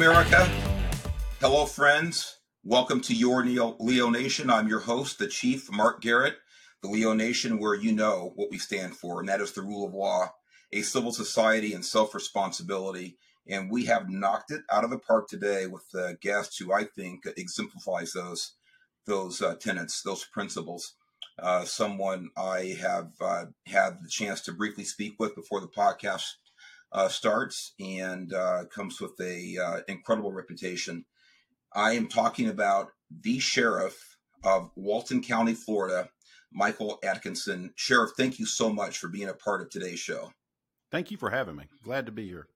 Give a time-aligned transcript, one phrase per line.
[0.00, 0.46] America.
[1.42, 2.38] Hello, friends.
[2.64, 4.48] Welcome to your Leo Nation.
[4.48, 6.36] I'm your host, the Chief Mark Garrett,
[6.82, 9.86] the Leo Nation, where you know what we stand for, and that is the rule
[9.86, 10.30] of law,
[10.72, 13.18] a civil society, and self responsibility.
[13.46, 16.84] And we have knocked it out of the park today with a guest who I
[16.84, 18.52] think exemplifies those
[19.06, 20.94] those uh, tenets, those principles.
[21.38, 26.36] Uh, someone I have uh, had the chance to briefly speak with before the podcast
[26.92, 31.04] uh, starts and uh, comes with a uh, incredible reputation.
[31.72, 36.08] I am talking about the sheriff of Walton County, Florida,
[36.52, 37.70] Michael Adkinson.
[37.76, 40.32] Sheriff, thank you so much for being a part of today's show.
[40.90, 41.64] Thank you for having me.
[41.84, 42.48] Glad to be here.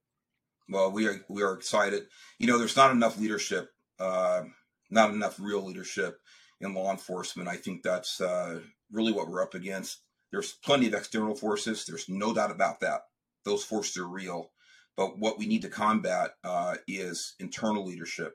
[0.68, 2.06] Well, we are we are excited.
[2.38, 4.44] You know, there's not enough leadership, uh,
[4.90, 6.18] not enough real leadership
[6.60, 7.48] in law enforcement.
[7.48, 8.60] I think that's uh,
[8.90, 10.00] really what we're up against.
[10.32, 11.84] There's plenty of external forces.
[11.84, 13.02] There's no doubt about that
[13.44, 14.50] those forces are real.
[14.96, 18.34] But what we need to combat uh, is internal leadership.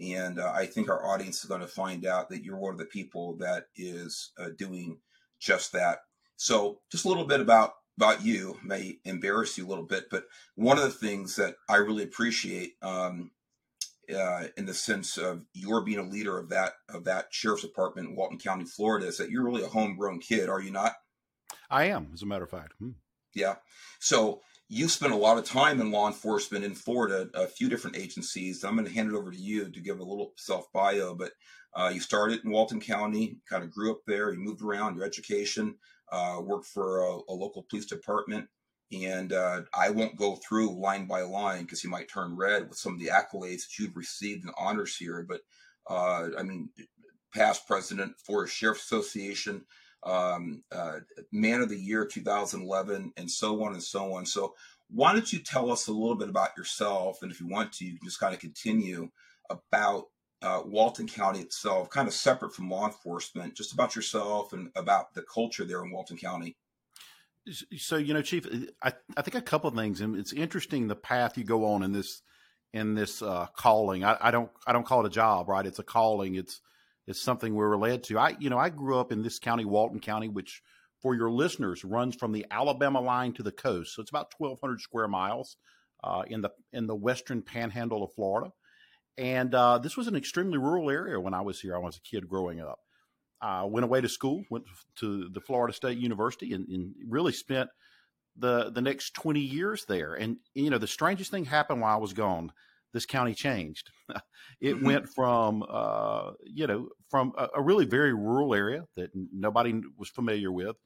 [0.00, 2.78] And uh, I think our audience is going to find out that you're one of
[2.78, 4.98] the people that is uh, doing
[5.40, 5.98] just that.
[6.36, 10.24] So, just a little bit about about you may embarrass you a little bit, but
[10.54, 13.32] one of the things that I really appreciate um,
[14.14, 18.08] uh, in the sense of your being a leader of that of that sheriff's department
[18.08, 20.94] in Walton County, Florida, is that you're really a homegrown kid, are you not?
[21.70, 22.74] I am, as a matter of fact.
[22.78, 22.90] Hmm.
[23.34, 23.56] Yeah.
[24.00, 27.96] So you spent a lot of time in law enforcement in Florida, a few different
[27.96, 28.64] agencies.
[28.64, 31.32] I'm going to hand it over to you to give a little self bio, but
[31.74, 34.32] uh, you started in Walton County, kind of grew up there.
[34.32, 35.76] You moved around your education,
[36.12, 38.48] uh, worked for a, a, local police department.
[38.90, 42.78] And uh, I won't go through line by line because you might turn red with
[42.78, 45.26] some of the accolades that you've received and honors here.
[45.28, 45.42] But
[45.88, 46.70] uh, I mean,
[47.34, 49.64] past president for a Sheriff Association,
[50.04, 51.00] um, uh,
[51.32, 54.26] Man of the Year 2011, and so on and so on.
[54.26, 54.54] So,
[54.90, 57.18] why don't you tell us a little bit about yourself?
[57.22, 59.10] And if you want to, you can just kind of continue
[59.50, 60.06] about
[60.40, 65.14] uh, Walton County itself, kind of separate from law enforcement, just about yourself and about
[65.14, 66.56] the culture there in Walton County.
[67.76, 68.46] So, you know, Chief,
[68.82, 71.92] I, I think a couple things, and it's interesting the path you go on in
[71.92, 72.22] this
[72.72, 74.04] in this uh, calling.
[74.04, 75.64] I, I don't I don't call it a job, right?
[75.64, 76.34] It's a calling.
[76.34, 76.60] It's
[77.08, 78.18] it's something we're led to.
[78.18, 80.62] I, you know, I grew up in this county, Walton County, which
[81.00, 83.94] for your listeners runs from the Alabama line to the coast.
[83.94, 85.56] So it's about 1,200 square miles
[86.04, 88.52] uh, in the in the western panhandle of Florida.
[89.16, 91.74] And uh, this was an extremely rural area when I was here.
[91.74, 92.78] I was a kid growing up.
[93.40, 94.64] I went away to school, went
[94.96, 97.70] to the Florida State University, and, and really spent
[98.36, 100.12] the the next 20 years there.
[100.12, 102.52] And you know, the strangest thing happened while I was gone
[102.92, 103.90] this county changed.
[104.60, 104.86] it mm-hmm.
[104.86, 110.08] went from, uh, you know, from a, a, really very rural area that nobody was
[110.08, 110.76] familiar with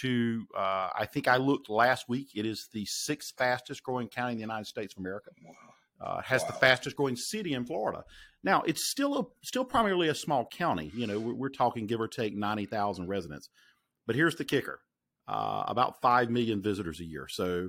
[0.00, 4.32] to, uh, I think I looked last week, it is the sixth fastest growing county
[4.32, 5.30] in the United States of America.
[6.00, 6.48] Uh, has wow.
[6.48, 8.02] the fastest growing city in Florida.
[8.42, 10.90] Now it's still a still primarily a small county.
[10.94, 13.48] You know, we're, we're talking give or take ninety thousand residents.
[14.04, 14.80] But here's the kicker:
[15.28, 17.28] uh, about five million visitors a year.
[17.28, 17.68] So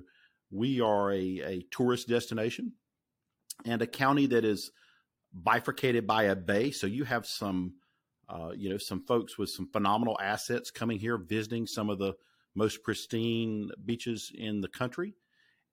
[0.50, 2.74] we are a, a tourist destination
[3.66, 4.72] and a county that is
[5.34, 6.72] bifurcated by a bay.
[6.72, 7.74] So you have some,
[8.30, 12.14] uh, you know, some folks with some phenomenal assets coming here, visiting some of the
[12.56, 15.16] most pristine beaches in the country.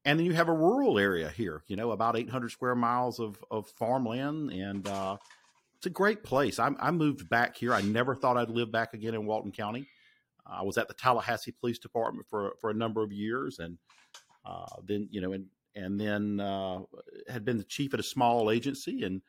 [0.04, 3.36] And then you have a rural area here, you know, about 800 square miles of,
[3.50, 4.50] of farmland.
[4.50, 5.18] And uh,
[5.76, 6.58] it's a great place.
[6.58, 7.74] I, I moved back here.
[7.74, 9.86] I never thought I'd live back again in Walton County.
[10.47, 13.58] I was at the Tallahassee Police Department for, for a number of years.
[13.58, 13.76] And
[14.44, 16.81] uh, then, you know, in and then uh,
[17.28, 19.03] had been the chief at a small agency.
[19.03, 19.22] And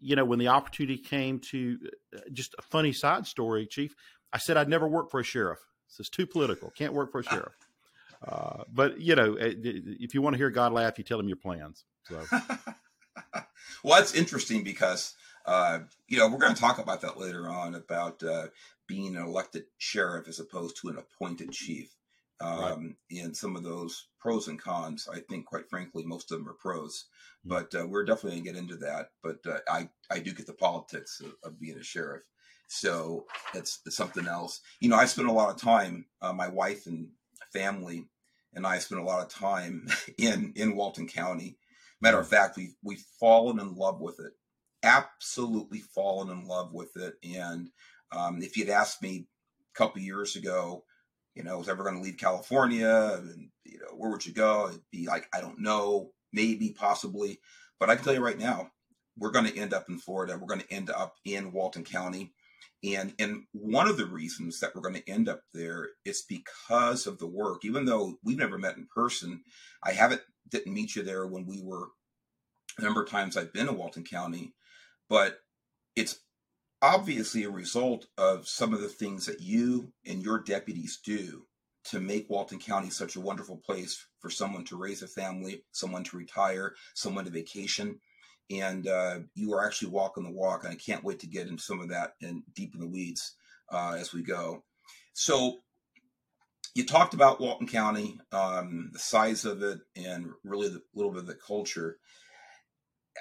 [0.00, 1.78] you know, when the opportunity came to
[2.14, 3.94] uh, just a funny side story, chief,
[4.32, 5.60] I said I'd never work for a sheriff.
[5.88, 6.70] This is too political.
[6.70, 7.54] Can't work for a sheriff.
[8.26, 11.28] Uh, but you know, eh, if you want to hear God laugh, you tell him
[11.28, 11.84] your plans.
[12.04, 12.22] So,
[13.82, 15.14] well, that's interesting because
[15.46, 18.46] uh, you know we're going to talk about that later on about uh,
[18.86, 21.94] being an elected sheriff as opposed to an appointed chief
[22.40, 23.22] um, right.
[23.22, 25.08] and some of those pros and cons.
[25.12, 27.06] I think, quite frankly, most of them are pros,
[27.46, 27.50] mm-hmm.
[27.50, 29.10] but uh, we're definitely gonna get into that.
[29.22, 32.22] But uh, I I do get the politics of, of being a sheriff,
[32.68, 34.60] so it's, it's, something else.
[34.80, 36.06] You know, I spend a lot of time.
[36.20, 37.08] Uh, my wife and
[37.52, 38.06] family
[38.54, 39.88] and I spend a lot of time
[40.18, 41.58] in in Walton County.
[42.00, 44.32] Matter of fact, we've we've fallen in love with it.
[44.82, 47.14] Absolutely fallen in love with it.
[47.24, 47.70] And
[48.12, 49.26] um, if you'd asked me
[49.74, 50.84] a couple years ago
[51.34, 54.68] you know, was ever going to leave California and, you know, where would you go?
[54.68, 57.40] It'd be like, I don't know, maybe, possibly.
[57.80, 58.70] But I can tell you right now,
[59.18, 60.38] we're going to end up in Florida.
[60.38, 62.32] We're going to end up in Walton County.
[62.82, 67.06] And, and one of the reasons that we're going to end up there is because
[67.06, 67.64] of the work.
[67.64, 69.42] Even though we've never met in person,
[69.82, 71.88] I haven't didn't meet you there when we were
[72.78, 74.52] a number of times I've been in Walton County,
[75.08, 75.38] but
[75.96, 76.20] it's
[76.84, 81.46] obviously a result of some of the things that you and your deputies do
[81.82, 86.04] to make Walton County such a wonderful place for someone to raise a family, someone
[86.04, 87.98] to retire, someone to vacation.
[88.50, 91.62] And uh, you are actually walking the walk, and I can't wait to get into
[91.62, 93.34] some of that and deep in the weeds
[93.72, 94.62] uh, as we go.
[95.14, 95.60] So,
[96.74, 101.20] you talked about Walton County, um, the size of it, and really a little bit
[101.20, 101.96] of the culture.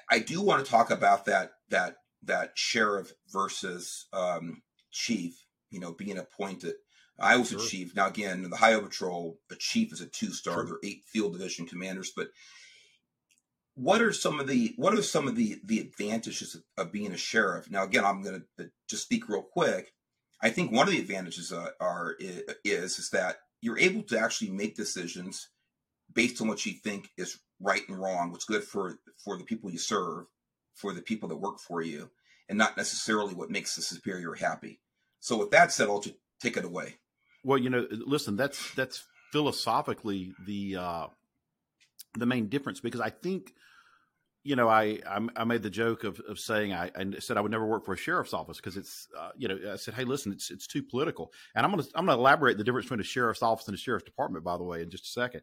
[0.10, 4.62] I do want to talk about that that that sheriff versus um,
[4.92, 5.46] chief.
[5.70, 6.76] You know, being appointed.
[7.20, 7.60] I was sure.
[7.60, 7.96] a chief.
[7.96, 10.56] Now, again, the Highway Patrol, a chief is a two star.
[10.56, 10.66] Sure.
[10.66, 12.12] They're eight field division commanders.
[12.16, 12.30] But
[13.76, 17.12] what are some of the what are some of the the advantages of, of being
[17.12, 17.70] a sheriff?
[17.70, 19.94] Now, again, I'm going to uh, just speak real quick.
[20.42, 24.52] I think one of the advantages uh, are is is that you're able to actually
[24.52, 25.50] make decisions
[26.14, 29.72] based on what you think is right and wrong, what's good for for the people
[29.72, 30.26] you serve,
[30.76, 32.10] for the people that work for you,
[32.50, 34.80] and not necessarily what makes the superior happy.
[35.20, 36.96] So, with that said, I'll just take it away.
[37.44, 41.08] Well, you know, listen, that's that's philosophically the uh,
[42.18, 43.54] the main difference because I think,
[44.44, 45.00] you know, I
[45.36, 47.94] I, made the joke of, of saying I, I, said I would never work for
[47.94, 50.84] a sheriff's office because it's uh, you know I said hey listen it's it's too
[50.84, 53.80] political and I'm gonna I'm gonna elaborate the difference between a sheriff's office and a
[53.80, 55.42] sheriff's department by the way in just a second,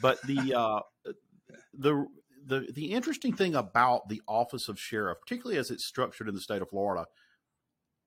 [0.00, 0.80] but the uh,
[1.74, 2.06] the
[2.44, 6.40] the the interesting thing about the office of sheriff, particularly as it's structured in the
[6.40, 7.06] state of Florida,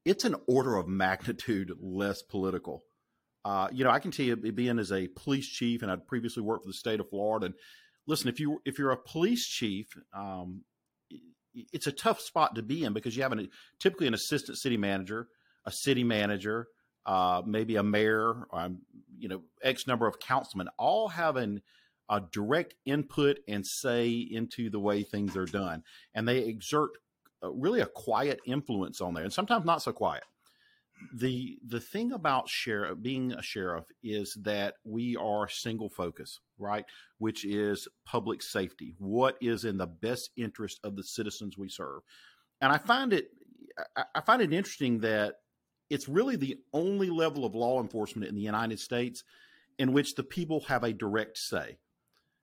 [0.04, 2.84] it's an order of magnitude less political.
[3.44, 6.42] Uh, you know, I can tell you, being as a police chief, and I'd previously
[6.42, 7.48] worked for the state of Florida.
[7.48, 7.56] And
[8.08, 10.64] listen, if you if you're a police chief, um,
[11.54, 13.50] it's a tough spot to be in because you have an
[13.80, 15.28] typically an assistant city manager,
[15.66, 16.68] a city manager,
[17.06, 18.80] uh, maybe a mayor, or, um,
[19.18, 21.62] you know, X number of councilmen, all having
[22.10, 25.84] a direct input and say into the way things are done.
[26.14, 26.92] And they exert
[27.44, 30.24] uh, really a quiet influence on there, and sometimes not so quiet.
[31.14, 36.86] The the thing about sheriff being a sheriff is that we are single focus, right?
[37.18, 38.96] Which is public safety.
[38.98, 42.02] What is in the best interest of the citizens we serve?
[42.62, 43.28] And I find it
[44.16, 45.36] I find it interesting that
[45.90, 49.24] it's really the only level of law enforcement in the United States
[49.78, 51.78] in which the people have a direct say.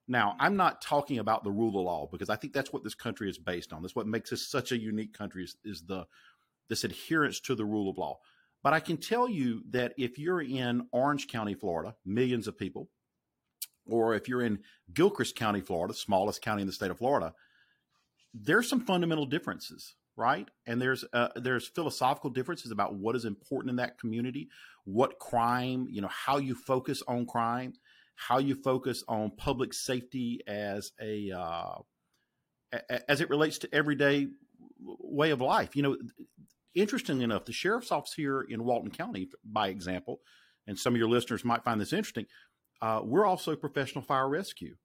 [0.07, 2.95] Now, I'm not talking about the rule of law because I think that's what this
[2.95, 3.81] country is based on.
[3.81, 6.05] That's what makes us such a unique country is, is the
[6.69, 8.19] this adherence to the rule of law.
[8.63, 12.89] But I can tell you that if you're in Orange County, Florida, millions of people,
[13.85, 14.59] or if you're in
[14.93, 17.33] Gilchrist County, Florida, smallest county in the state of Florida,
[18.33, 20.47] there's some fundamental differences, right?
[20.65, 24.49] And there's uh, there's philosophical differences about what is important in that community,
[24.85, 27.73] what crime, you know, how you focus on crime
[28.15, 31.75] how you focus on public safety as a uh,
[33.07, 34.27] as it relates to everyday
[34.79, 35.75] way of life.
[35.75, 35.97] You know,
[36.75, 40.21] interestingly enough, the sheriff's office here in Walton County, by example,
[40.67, 42.25] and some of your listeners might find this interesting.
[42.81, 44.75] Uh, we're also professional fire rescue.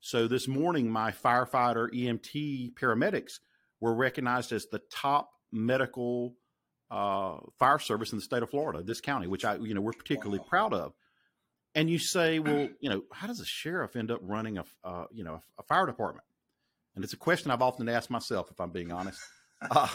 [0.00, 3.40] So this morning, my firefighter, EMT, paramedics
[3.80, 6.34] were recognized as the top medical
[6.90, 9.92] uh, fire service in the state of Florida, this county, which I, you know, we're
[9.92, 10.46] particularly wow.
[10.48, 10.92] proud of
[11.76, 15.04] and you say, well, you know, how does a sheriff end up running a, uh,
[15.12, 16.24] you know, a, fire department?
[16.94, 19.20] And it's a question I've often asked myself, if I'm being honest.
[19.70, 19.88] Uh,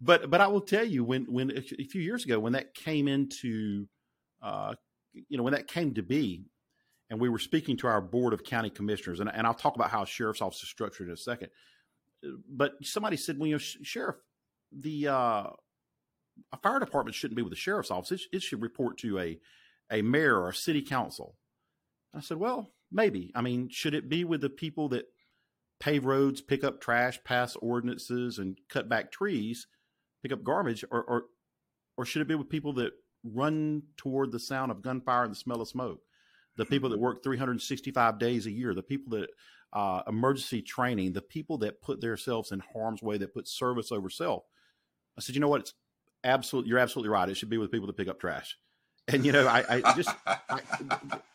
[0.00, 3.08] but but I will tell you, when when a few years ago, when that came
[3.08, 3.86] into,
[4.40, 4.74] uh,
[5.12, 6.46] you know, when that came to be,
[7.10, 9.90] and we were speaking to our board of county commissioners, and, and I'll talk about
[9.90, 11.50] how a sheriff's office is structured in a second.
[12.48, 14.16] But somebody said, well, you know, sheriff,
[14.72, 15.50] the uh,
[16.52, 18.12] a fire department shouldn't be with the sheriff's office.
[18.12, 19.38] It, it should report to a
[19.90, 21.36] a mayor or a city council.
[22.14, 23.32] I said, well, maybe.
[23.34, 25.06] I mean, should it be with the people that
[25.80, 29.66] pave roads, pick up trash, pass ordinances, and cut back trees,
[30.22, 31.24] pick up garbage, or or,
[31.96, 32.92] or should it be with people that
[33.24, 36.00] run toward the sound of gunfire and the smell of smoke?
[36.56, 39.28] The people that work 365 days a year, the people that
[39.74, 44.08] uh, emergency training, the people that put themselves in harm's way, that put service over
[44.08, 44.44] self.
[45.18, 45.62] I said, you know what?
[45.62, 45.74] It's
[46.24, 47.28] absolutely, you're absolutely right.
[47.28, 48.56] It should be with people that pick up trash.
[49.08, 50.60] And you know, I, I just I,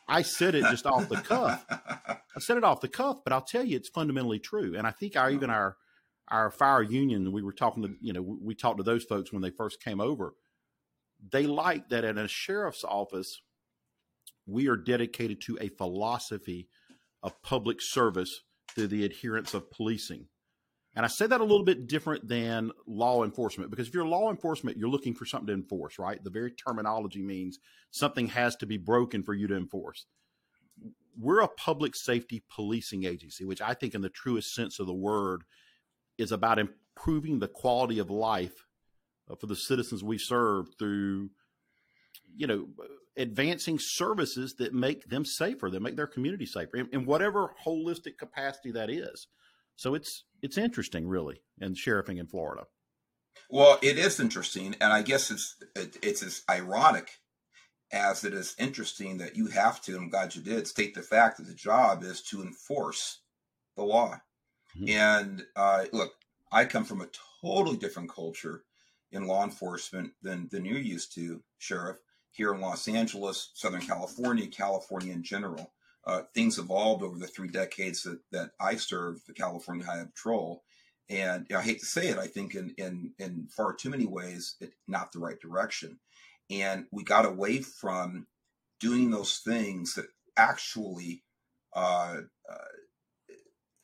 [0.08, 1.66] I, said it just off the cuff.
[1.70, 4.76] I said it off the cuff, but I'll tell you, it's fundamentally true.
[4.78, 5.78] And I think our even our
[6.28, 9.42] our fire union, we were talking to you know we talked to those folks when
[9.42, 10.34] they first came over.
[11.32, 13.42] They like that at a sheriff's office,
[14.48, 16.68] we are dedicated to a philosophy
[17.22, 18.42] of public service
[18.74, 20.28] through the adherence of policing.
[20.96, 24.30] And I say that a little bit different than law enforcement because if you're law
[24.30, 26.22] enforcement, you're looking for something to enforce, right?
[26.22, 27.60] The very terminology means
[27.92, 30.06] something has to be broken for you to enforce.
[31.18, 34.94] We're a public safety policing agency, which I think, in the truest sense of the
[34.94, 35.44] word,
[36.18, 38.66] is about improving the quality of life
[39.30, 41.30] uh, for the citizens we serve through,
[42.36, 42.68] you know,
[43.18, 48.18] advancing services that make them safer, that make their community safer, in, in whatever holistic
[48.18, 49.28] capacity that is.
[49.76, 52.66] So it's it's interesting, really, in sheriffing in Florida.
[53.50, 57.20] Well, it is interesting, and I guess it's it, it's as ironic
[57.92, 59.98] as it is interesting that you have to.
[59.98, 63.22] I'm glad you did state the fact that the job is to enforce
[63.76, 64.22] the law.
[64.78, 64.90] Mm-hmm.
[64.90, 66.14] And uh, look,
[66.52, 67.10] I come from a
[67.42, 68.64] totally different culture
[69.12, 71.98] in law enforcement than than you're used to, Sheriff.
[72.34, 75.74] Here in Los Angeles, Southern California, California in general,
[76.06, 80.64] uh, things evolved over the three decades that, that I served the California Highway Patrol.
[81.10, 83.90] And you know, I hate to say it, I think in, in, in far too
[83.90, 86.00] many ways, it, not the right direction.
[86.50, 88.28] And we got away from
[88.80, 91.24] doing those things that actually
[91.74, 92.56] uh, uh,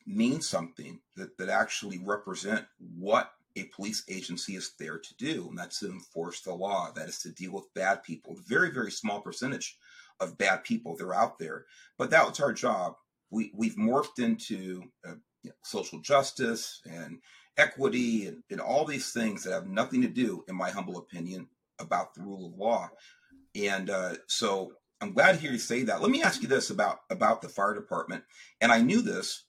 [0.06, 2.64] mean something, that, that actually represent
[2.98, 6.92] what a police agency is there to do, and that's to enforce the law.
[6.94, 8.34] That is to deal with bad people.
[8.34, 9.76] A very, very small percentage
[10.20, 11.64] of bad people they're out there,
[11.96, 12.94] but that was our job.
[13.30, 17.18] We we've morphed into uh, you know, social justice and
[17.56, 21.48] equity and, and all these things that have nothing to do, in my humble opinion,
[21.78, 22.90] about the rule of law.
[23.54, 26.00] And uh, so I'm glad to hear you say that.
[26.00, 28.24] Let me ask you this about about the fire department.
[28.60, 29.44] And I knew this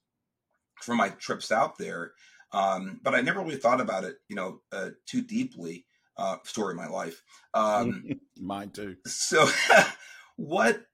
[0.81, 2.13] from my trips out there
[2.51, 5.85] um, but I never really thought about it, you know, uh, too deeply.
[6.17, 7.23] Uh, story of my life.
[7.53, 8.03] Um,
[8.37, 8.97] Mine too.
[9.07, 9.47] So,
[10.39, 10.85] what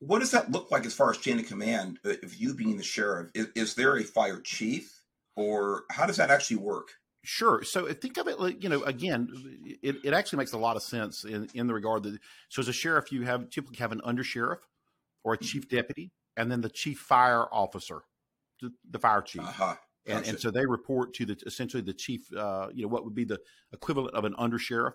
[0.00, 1.98] what does that look like as far as chain of command?
[2.04, 5.02] Of you being the sheriff, is, is there a fire chief,
[5.36, 6.88] or how does that actually work?
[7.24, 7.62] Sure.
[7.64, 9.28] So think of it like, you know, again,
[9.82, 12.18] it, it actually makes a lot of sense in, in the regard that,
[12.48, 14.60] so as a sheriff, you have typically have an under sheriff
[15.24, 15.44] or a mm-hmm.
[15.44, 18.02] chief deputy, and then the chief fire officer,
[18.62, 19.42] the, the fire chief.
[19.42, 19.74] Uh-huh
[20.08, 23.14] and, and so they report to the essentially the chief, uh, you know, what would
[23.14, 23.38] be the
[23.72, 24.94] equivalent of an under sheriff.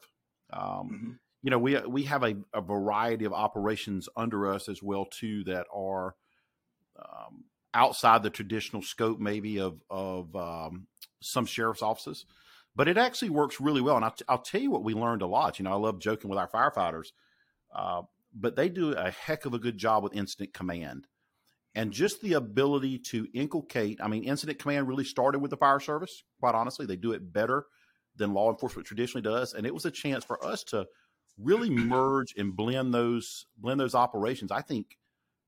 [0.52, 1.12] Um, mm-hmm.
[1.44, 5.44] You know, we we have a, a, variety of operations under us as well too
[5.44, 6.16] that are
[6.98, 10.88] um, outside the traditional scope, maybe of of um,
[11.22, 12.26] some sheriff's offices,
[12.76, 13.98] but it actually works really well.
[13.98, 15.60] And I'll, I'll tell you what we learned a lot.
[15.60, 17.12] You know, I love joking with our firefighters,
[17.76, 21.08] uh, but they do a heck of a good job with incident command
[21.76, 24.00] and just the ability to inculcate.
[24.02, 26.24] I mean, incident command really started with the fire service.
[26.40, 27.66] Quite honestly, they do it better
[28.16, 30.86] than law enforcement traditionally does, and it was a chance for us to
[31.38, 34.52] really merge and blend those blend those operations.
[34.52, 34.98] I think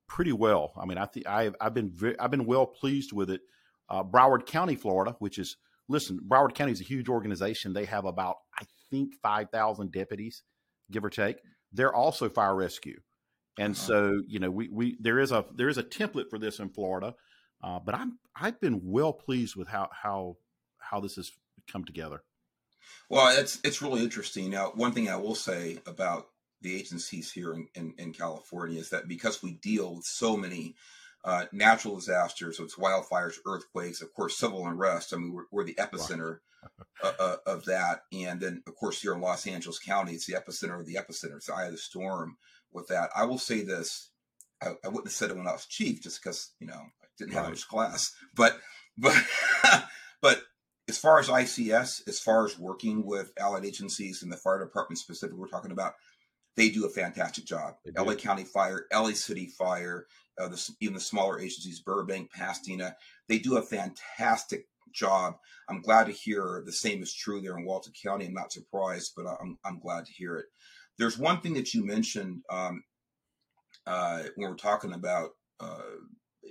[0.08, 0.74] pretty well.
[0.80, 3.42] I mean, I think I've I've been very, I've been well pleased with it.
[3.90, 7.74] Uh, Broward County, Florida, which is listen, Broward County is a huge organization.
[7.74, 10.44] They have about I think five thousand deputies,
[10.92, 11.38] give or take.
[11.72, 13.00] They're also fire rescue.
[13.58, 13.86] And uh-huh.
[13.86, 16.70] so, you know, we, we there is a there is a template for this in
[16.70, 17.16] Florida,
[17.64, 20.38] uh, but I'm I've been well pleased with how how
[20.80, 21.32] how this has
[21.72, 22.24] come together.
[23.10, 24.50] Well, it's it's really interesting.
[24.50, 26.28] Now, one thing I will say about
[26.62, 30.76] the agencies here in, in, in California is that because we deal with so many
[31.24, 35.14] uh, natural disasters, so it's wildfires, earthquakes, of course, civil unrest.
[35.14, 36.40] I mean, we're, we're the epicenter
[37.04, 40.34] uh, uh, of that, and then of course here in Los Angeles County, it's the
[40.34, 41.38] epicenter of the epicenter.
[41.38, 42.38] It's the eye of the storm
[42.72, 43.10] with that.
[43.16, 44.10] I will say this:
[44.62, 47.08] I, I wouldn't have said it when I was chief, just because you know I
[47.18, 47.52] didn't have right.
[47.52, 48.12] much class.
[48.36, 48.58] But
[48.98, 49.16] but
[50.22, 50.42] but
[50.88, 55.00] as far as ICS, as far as working with allied agencies and the fire department
[55.00, 55.94] specifically, we're talking about,
[56.56, 57.76] they do a fantastic job.
[57.98, 60.06] LA County Fire, LA City Fire,
[60.40, 62.96] uh, the, even the smaller agencies, Burbank, Pasadena,
[63.28, 65.36] they do a fantastic job.
[65.70, 68.26] I'm glad to hear the same is true there in Walton County.
[68.26, 70.46] I'm not surprised, but I'm, I'm glad to hear it.
[70.98, 72.84] There's one thing that you mentioned um,
[73.88, 75.82] uh, when we're talking about uh,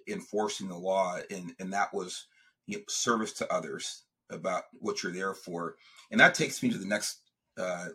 [0.08, 2.26] enforcing the law, and, and that was
[2.66, 5.76] you know, service to others about what you're there for.
[6.10, 7.20] And that takes me to the next
[7.58, 7.88] uh,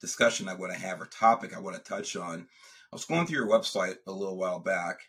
[0.00, 2.46] discussion I want to have or topic I want to touch on.
[2.92, 5.00] I was going through your website a little while back,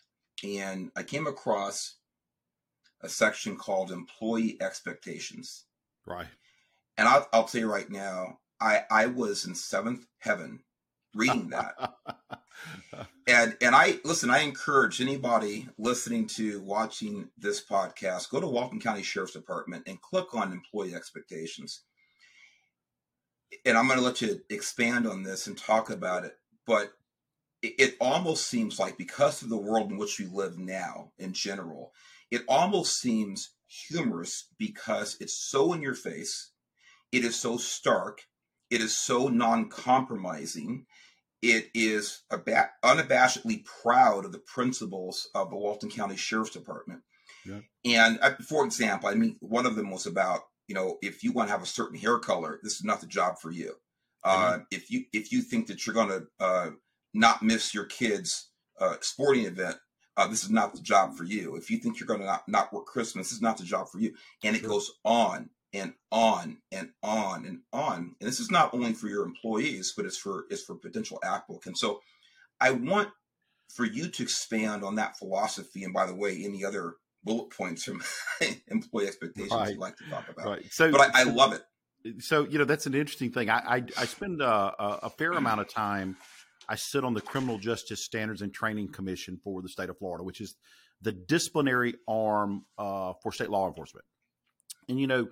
[0.43, 1.95] and I came across
[3.01, 5.65] a section called Employee Expectations.
[6.05, 6.27] Right.
[6.97, 10.59] And I'll, I'll tell you right now, I I was in seventh heaven
[11.15, 11.75] reading that.
[13.27, 18.79] and and I listen, I encourage anybody listening to watching this podcast, go to Walton
[18.79, 21.83] County Sheriff's Department and click on employee expectations.
[23.65, 26.33] And I'm going to let you expand on this and talk about it,
[26.67, 26.93] but
[27.61, 31.33] it, it almost seems like because of the world in which we live now in
[31.33, 31.91] general,
[32.31, 36.51] it almost seems humorous because it's so in your face,
[37.11, 38.21] it is so stark,
[38.69, 40.85] it is so non-compromising.
[41.41, 47.01] It is ab- unabashedly proud of the principles of the Walton County Sheriff's Department.
[47.45, 47.61] Yeah.
[47.85, 51.33] And uh, for example, I mean, one of them was about you know, if you
[51.33, 53.73] want to have a certain hair color, this is not the job for you.
[54.23, 54.61] Uh, mm-hmm.
[54.69, 56.69] If you if you think that you're going to uh,
[57.13, 59.77] not miss your kids' uh, sporting event,
[60.15, 61.55] uh, this is not the job for you.
[61.55, 63.89] If you think you're going to not, not work Christmas, this is not the job
[63.89, 64.13] for you.
[64.43, 68.15] And it goes on and on and on and on.
[68.19, 71.81] And this is not only for your employees, but it's for it's for potential applicants.
[71.81, 72.01] So
[72.59, 73.09] I want
[73.69, 75.83] for you to expand on that philosophy.
[75.83, 78.01] And by the way, any other bullet points from
[78.67, 79.69] employee expectations right.
[79.69, 80.45] you'd like to talk about.
[80.45, 80.65] Right.
[80.71, 81.63] So, but I, I, love it.
[82.23, 83.49] So you know that's an interesting thing.
[83.49, 84.73] I I, I spend a,
[85.03, 86.17] a, fair amount of time.
[86.67, 90.23] I sit on the Criminal Justice Standards and Training Commission for the state of Florida,
[90.23, 90.55] which is
[91.01, 94.05] the disciplinary arm uh, for state law enforcement.
[94.87, 95.27] And you know,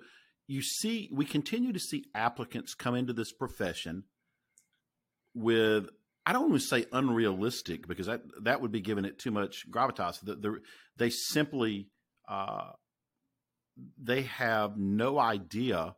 [0.48, 4.04] you see, we continue to see applicants come into this profession
[5.34, 5.90] with
[6.24, 9.70] I don't want to say unrealistic because that that would be giving it too much
[9.70, 10.20] gravitas.
[10.20, 10.60] The, the,
[10.96, 11.88] they simply
[12.28, 12.70] uh,
[14.02, 15.94] they have no idea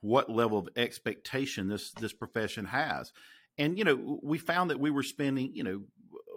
[0.00, 3.12] what level of expectation this this profession has,
[3.56, 5.82] and you know we found that we were spending you know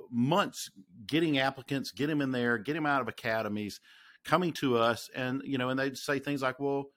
[0.10, 0.72] months
[1.06, 3.80] getting applicants, get them in there, get them out of academies,
[4.26, 6.88] coming to us, and you know, and they'd say things like, "Well,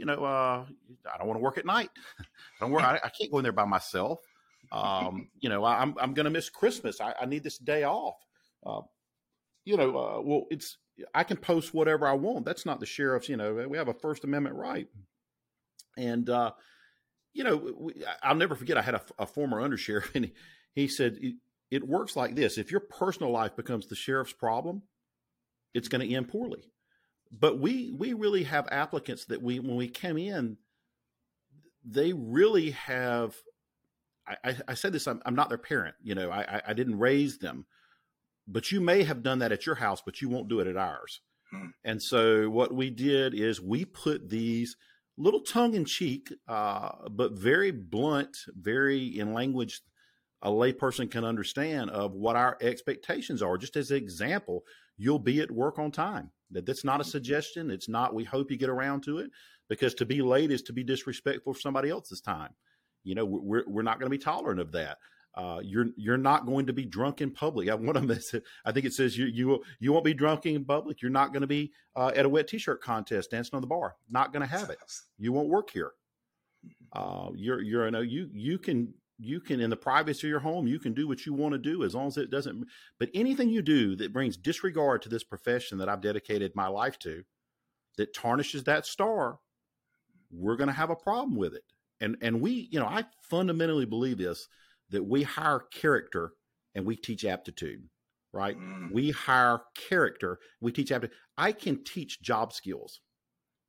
[0.00, 0.64] you know, uh,
[1.12, 1.90] I don't want to work at night.
[2.18, 2.24] I
[2.60, 2.82] don't work.
[2.82, 4.20] I, I can't go in there by myself."
[4.72, 7.02] Um, you know, I, am I'm going to miss Christmas.
[7.02, 8.16] I, I, need this day off.
[8.64, 8.80] Uh,
[9.66, 10.78] you know, uh, well, it's
[11.14, 12.46] I can post whatever I want.
[12.46, 13.28] That's not the sheriff's.
[13.28, 14.88] You know, we have a First Amendment right,
[15.98, 16.52] and uh,
[17.34, 18.78] you know, we, I'll never forget.
[18.78, 20.32] I had a, a former undersheriff, and he,
[20.72, 21.34] he said it,
[21.70, 24.80] it works like this: if your personal life becomes the sheriff's problem,
[25.74, 26.70] it's going to end poorly.
[27.30, 30.56] But we we really have applicants that we when we come in,
[31.84, 33.36] they really have
[34.44, 35.96] I, I said this, I'm, I'm, not their parent.
[36.02, 37.66] You know, I, I didn't raise them,
[38.46, 40.76] but you may have done that at your house, but you won't do it at
[40.76, 41.20] ours.
[41.50, 41.68] Hmm.
[41.84, 44.76] And so what we did is we put these
[45.16, 49.80] little tongue in cheek, uh, but very blunt, very in language
[50.42, 53.58] a layperson can understand of what our expectations are.
[53.58, 54.64] Just as an example,
[54.96, 56.30] you'll be at work on time.
[56.50, 57.70] That that's not a suggestion.
[57.70, 58.14] It's not.
[58.14, 59.30] We hope you get around to it
[59.68, 62.50] because to be late is to be disrespectful for somebody else's time.
[63.04, 64.98] You know, we're we're not going to be tolerant of that.
[65.34, 67.68] Uh, you're you're not going to be drunk in public.
[67.68, 68.34] I, one of them is,
[68.64, 71.00] I think it says you you you won't be drunk in public.
[71.00, 73.96] You're not going to be uh, at a wet t-shirt contest dancing on the bar.
[74.08, 74.78] Not going to have it.
[75.18, 75.92] You won't work here.
[76.92, 80.40] Uh, you're you're you know you you can you can in the privacy of your
[80.40, 82.66] home you can do what you want to do as long as it doesn't.
[82.98, 86.98] But anything you do that brings disregard to this profession that I've dedicated my life
[87.00, 87.24] to,
[87.96, 89.38] that tarnishes that star,
[90.30, 91.64] we're going to have a problem with it
[92.00, 94.48] and and we you know i fundamentally believe this
[94.90, 96.32] that we hire character
[96.74, 97.88] and we teach aptitude
[98.32, 98.90] right mm.
[98.92, 103.00] we hire character we teach aptitude i can teach job skills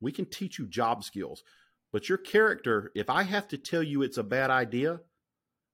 [0.00, 1.42] we can teach you job skills
[1.92, 5.00] but your character if i have to tell you it's a bad idea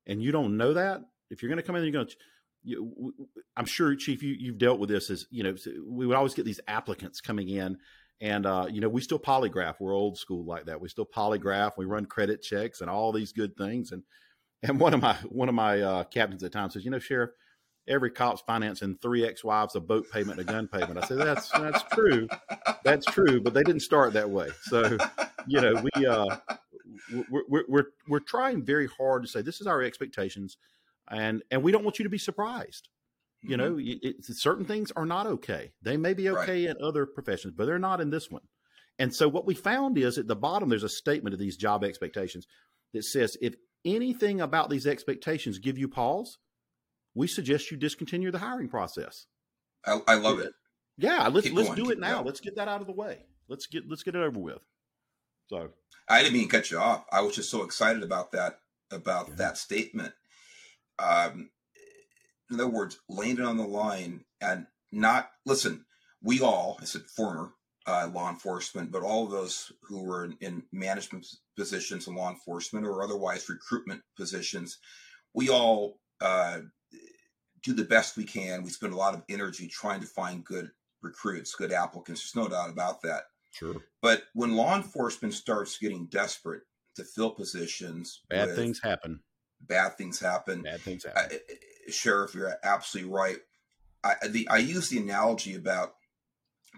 [0.09, 2.17] and you don't know that if you're going to come in you're going to
[2.65, 3.15] you,
[3.57, 5.55] i'm sure chief you, you've dealt with this as you know
[5.87, 7.79] we would always get these applicants coming in
[8.21, 9.77] and uh, you know, we still polygraph.
[9.79, 10.81] We're old school like that.
[10.81, 11.73] We still polygraph.
[11.77, 13.93] We run credit checks and all these good things.
[13.93, 14.03] And
[14.63, 17.31] and one of my one of my uh, captains at times says, you know, sheriff,
[17.87, 20.99] every cop's financing three ex-wives, a boat payment, a gun payment.
[20.99, 22.29] I said, that's that's true,
[22.83, 24.49] that's true, but they didn't start that way.
[24.63, 24.99] So,
[25.47, 26.39] you know, we uh,
[27.31, 30.57] we're, we're we're we're trying very hard to say this is our expectations,
[31.11, 32.89] and and we don't want you to be surprised.
[33.43, 33.99] You know, mm-hmm.
[34.03, 35.71] it, certain things are not okay.
[35.81, 36.77] They may be okay right.
[36.77, 38.43] in other professions, but they're not in this one.
[38.99, 41.85] And so what we found is at the bottom there's a statement of these job
[41.85, 42.49] expectations
[42.93, 46.39] that says if anything about these expectations give you pause,
[47.15, 49.27] we suggest you discontinue the hiring process.
[49.87, 50.53] I, I love it.
[50.97, 51.85] Yeah, let's Keep let's going.
[51.85, 52.23] do it now.
[52.23, 53.19] Let's get that out of the way.
[53.49, 54.63] Let's get let's get it over with.
[55.49, 55.71] So
[56.09, 57.05] I didn't mean to cut you off.
[57.11, 59.35] I was just so excited about that about yeah.
[59.37, 60.13] that statement.
[60.99, 61.51] Um,
[62.51, 65.85] in other words, laying it on the line and not listen.
[66.23, 67.53] We all, I said former
[67.87, 72.31] uh, law enforcement, but all of those who were in, in management positions in law
[72.31, 74.79] enforcement or otherwise recruitment positions,
[75.35, 76.61] we all uh,
[77.63, 78.63] do the best we can.
[78.63, 80.71] We spend a lot of energy trying to find good
[81.03, 82.23] recruits, good applicants.
[82.23, 83.25] There's no doubt about that.
[83.53, 83.77] Sure.
[84.03, 86.63] But when law enforcement starts getting desperate
[86.97, 89.21] to fill positions, bad with, things happen.
[89.61, 90.63] Bad things happen.
[90.63, 91.39] Bad things happen.
[91.39, 91.55] Uh,
[91.91, 93.39] Sheriff, you're absolutely right.
[94.05, 95.95] I, the, I use the analogy about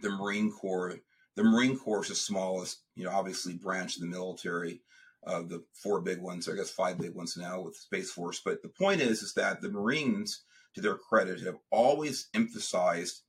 [0.02, 1.00] the Marine Corps.
[1.36, 4.80] The Marine Corps is the smallest, you know, obviously branch of the military
[5.24, 8.40] of the four big ones, I guess five big ones now with Space Force.
[8.44, 10.42] But the point is, is that the Marines,
[10.74, 13.20] to their credit, have always emphasized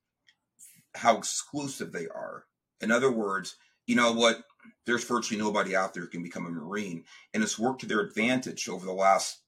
[0.95, 2.45] how exclusive they are.
[2.81, 3.55] In other words,
[3.87, 4.43] you know what?
[4.85, 7.99] There's virtually nobody out there who can become a Marine, and it's worked to their
[8.01, 9.39] advantage over the last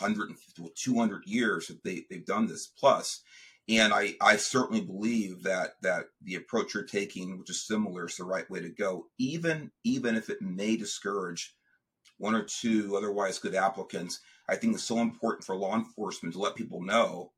[0.00, 3.22] 150 200 years that they, they've done this plus.
[3.68, 8.16] and I, I certainly believe that that the approach you're taking which is similar is
[8.16, 11.54] the right way to go even even if it may discourage
[12.18, 16.40] one or two otherwise good applicants i think it's so important for law enforcement to
[16.40, 17.32] let people know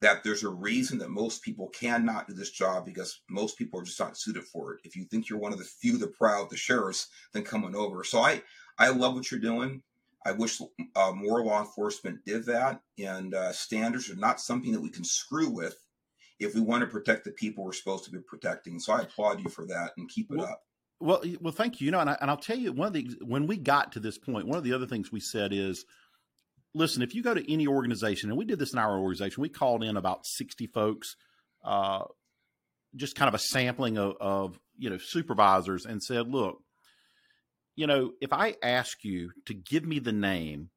[0.00, 3.84] that there's a reason that most people cannot do this job because most people are
[3.84, 6.48] just not suited for it if you think you're one of the few the proud
[6.50, 8.40] the sheriffs then coming over so i
[8.78, 9.82] i love what you're doing
[10.28, 10.60] I wish
[10.94, 12.82] uh, more law enforcement did that.
[12.98, 15.76] And uh, standards are not something that we can screw with
[16.38, 18.78] if we want to protect the people we're supposed to be protecting.
[18.78, 20.62] So I applaud you for that and keep it well, up.
[21.00, 21.86] Well, well, thank you.
[21.86, 24.00] You know, and, I, and I'll tell you one of the when we got to
[24.00, 25.84] this point, one of the other things we said is,
[26.74, 29.48] listen, if you go to any organization, and we did this in our organization, we
[29.48, 31.16] called in about sixty folks,
[31.64, 32.04] uh,
[32.96, 36.62] just kind of a sampling of, of you know supervisors, and said, look,
[37.76, 40.70] you know, if I ask you to give me the name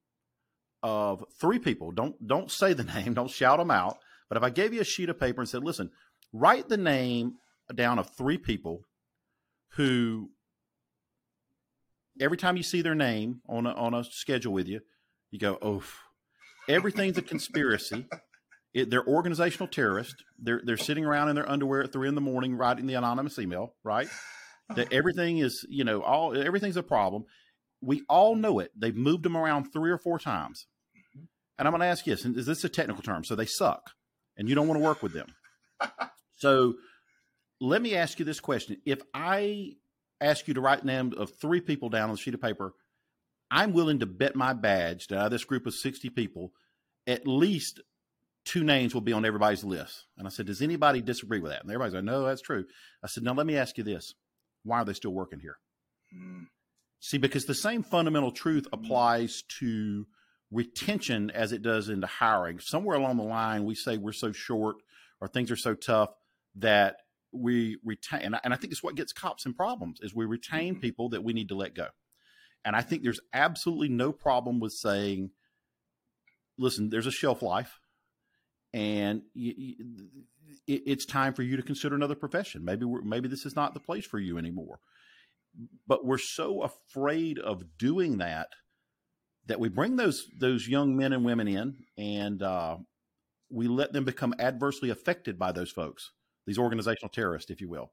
[0.84, 3.97] of three people, don't don't say the name, don't shout them out,
[4.30, 5.91] but if I gave you a sheet of paper and said, "Listen,
[6.34, 7.36] write the name
[7.73, 8.82] down of three people
[9.75, 10.30] who
[12.19, 14.82] every time you see their name on a, on a schedule with you,
[15.32, 15.84] you go, "Oh,
[16.67, 18.06] everything's a conspiracy."
[18.74, 20.24] It, they're organizational terrorists.
[20.39, 23.38] They're they're sitting around in their underwear at three in the morning writing the anonymous
[23.39, 24.08] email, right?
[24.76, 27.26] that everything is, you know, all everything's a problem.
[27.82, 28.72] We all know it.
[28.78, 30.67] They've moved them around three or four times.
[31.58, 33.24] And I'm going to ask you, is this a technical term?
[33.24, 33.91] So they suck
[34.38, 35.28] and you don't want to work with them.
[36.38, 36.76] so
[37.60, 38.78] let me ask you this question.
[38.86, 39.74] If I
[40.20, 42.74] ask you to write names of three people down on a sheet of paper,
[43.52, 46.54] I'm willing to bet my badge that out of this group of 60 people,
[47.06, 47.82] at least
[48.46, 50.06] two names will be on everybody's list.
[50.18, 51.62] And I said, Does anybody disagree with that?
[51.62, 52.66] And everybody's like, No, that's true.
[53.04, 54.16] I said, Now let me ask you this
[54.64, 55.58] why are they still working here?
[56.16, 56.48] Mm.
[57.00, 58.74] See, because the same fundamental truth mm.
[58.74, 60.06] applies to
[60.52, 62.60] retention as it does into hiring.
[62.60, 64.78] Somewhere along the line, we say we're so short
[65.20, 66.10] or things are so tough
[66.56, 66.98] that
[67.32, 70.26] we retain, and I, and I think it's what gets cops in problems is we
[70.26, 70.82] retain mm-hmm.
[70.82, 71.88] people that we need to let go.
[72.63, 75.32] And I think there's absolutely no problem with saying,
[76.58, 77.80] listen, there's a shelf life
[78.74, 79.76] and you, you,
[80.67, 82.63] it, it's time for you to consider another profession.
[82.63, 84.80] Maybe maybe this is not the place for you anymore.
[85.88, 88.47] But we're so afraid of doing that
[89.47, 92.78] that we bring those those young men and women in, and uh,
[93.50, 96.12] we let them become adversely affected by those folks,
[96.47, 97.91] these organizational terrorists, if you will.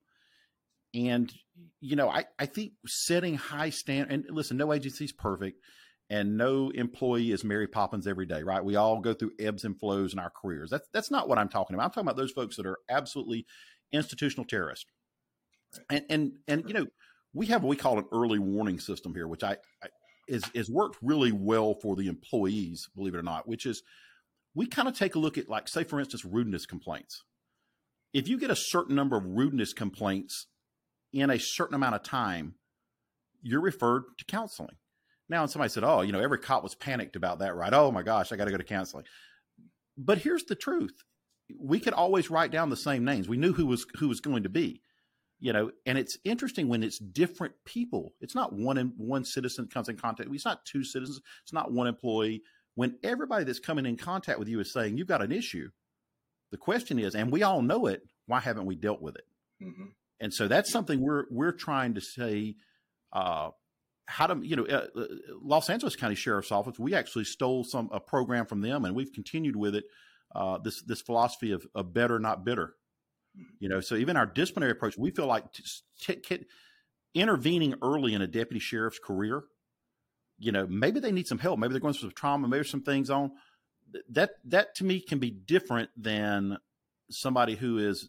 [0.94, 1.32] And
[1.80, 5.60] you know, I I think setting high stand and listen, no agency is perfect
[6.10, 8.64] and no employee is Mary Poppins every day, right?
[8.64, 10.70] We all go through ebbs and flows in our careers.
[10.70, 11.84] That's that's not what I'm talking about.
[11.84, 13.46] I'm talking about those folks that are absolutely
[13.92, 14.86] institutional terrorists.
[15.90, 16.86] And and and you know,
[17.34, 19.88] we have what we call an early warning system here, which I, I
[20.28, 23.82] is is worked really well for the employees, believe it or not, which is
[24.54, 27.22] we kind of take a look at like say for instance rudeness complaints.
[28.14, 30.46] If you get a certain number of rudeness complaints
[31.12, 32.54] in a certain amount of time,
[33.42, 34.76] you're referred to counseling
[35.28, 37.72] now, and somebody said, "Oh, you know, every cop was panicked about that, right?
[37.72, 39.04] Oh my gosh, I got to go to counseling."
[39.96, 41.04] But here's the truth:
[41.58, 43.28] we could always write down the same names.
[43.28, 44.80] We knew who was who was going to be,
[45.38, 45.70] you know.
[45.84, 48.14] And it's interesting when it's different people.
[48.20, 50.30] It's not one in, one citizen comes in contact.
[50.32, 51.20] It's not two citizens.
[51.42, 52.42] It's not one employee.
[52.74, 55.68] When everybody that's coming in contact with you is saying you've got an issue,
[56.52, 58.02] the question is, and we all know it.
[58.26, 59.24] Why haven't we dealt with it?
[59.62, 59.86] Mm-hmm.
[60.20, 62.56] And so that's something we're we're trying to say.
[63.12, 63.50] Uh,
[64.08, 65.06] how to you know uh, uh,
[65.42, 69.12] Los Angeles County Sheriff's Office we actually stole some a program from them and we've
[69.12, 69.84] continued with it
[70.34, 72.74] uh, this this philosophy of, of, better not bitter
[73.60, 76.46] you know so even our disciplinary approach we feel like t- t-
[77.14, 79.42] intervening early in a deputy sheriff's career
[80.38, 82.82] you know maybe they need some help maybe they're going through some trauma maybe some
[82.82, 83.30] things on
[84.08, 86.56] that that to me can be different than
[87.10, 88.08] somebody who is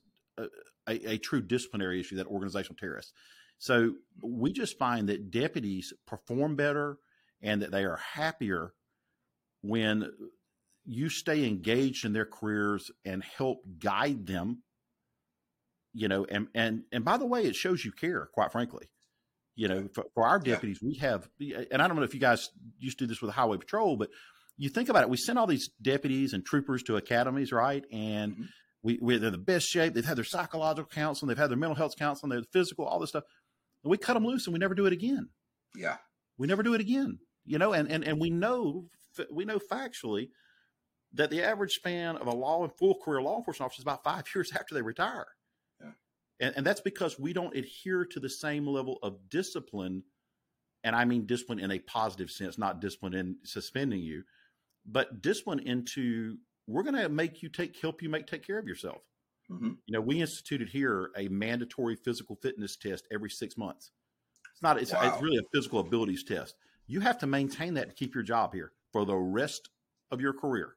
[0.88, 3.14] a, a, true disciplinary issue that organizational terrorist
[3.58, 6.98] so we just find that deputies perform better
[7.42, 8.74] and that they are happier
[9.62, 10.12] when
[10.86, 14.64] you stay engaged in their careers and help guide them
[15.94, 18.90] you know and and and by the way it shows you care quite frankly
[19.56, 20.88] you know for, for our deputies yeah.
[20.88, 21.30] we have
[21.72, 22.50] and i don't know if you guys
[22.80, 24.10] used to do this with the highway patrol but
[24.58, 28.34] you think about it we send all these deputies and troopers to academies right and
[28.34, 28.44] mm-hmm.
[28.84, 31.76] We, we they're the best shape they've had their psychological counseling they've had their mental
[31.76, 33.26] health counseling their physical all this stuff
[33.84, 35.30] and we cut them loose and we never do it again.
[35.76, 35.98] Yeah.
[36.38, 37.20] We never do it again.
[37.46, 38.86] You know, and and and we know
[39.32, 40.30] we know factually
[41.14, 44.04] that the average span of a law and full career law enforcement officer is about
[44.04, 45.28] five years after they retire.
[45.82, 45.92] Yeah.
[46.40, 50.04] And, and that's because we don't adhere to the same level of discipline.
[50.84, 54.24] And I mean discipline in a positive sense, not discipline in suspending you,
[54.86, 56.38] but discipline into
[56.70, 59.02] we're going to make you take help you make take care of yourself.
[59.52, 59.72] Mm-hmm.
[59.88, 63.92] You know, we instituted here a mandatory physical fitness test every six months.
[64.54, 64.80] It's not.
[64.80, 65.12] It's, wow.
[65.12, 66.56] it's really a physical abilities test.
[66.86, 69.70] You have to maintain that to keep your job here for the rest
[70.12, 70.76] of your career.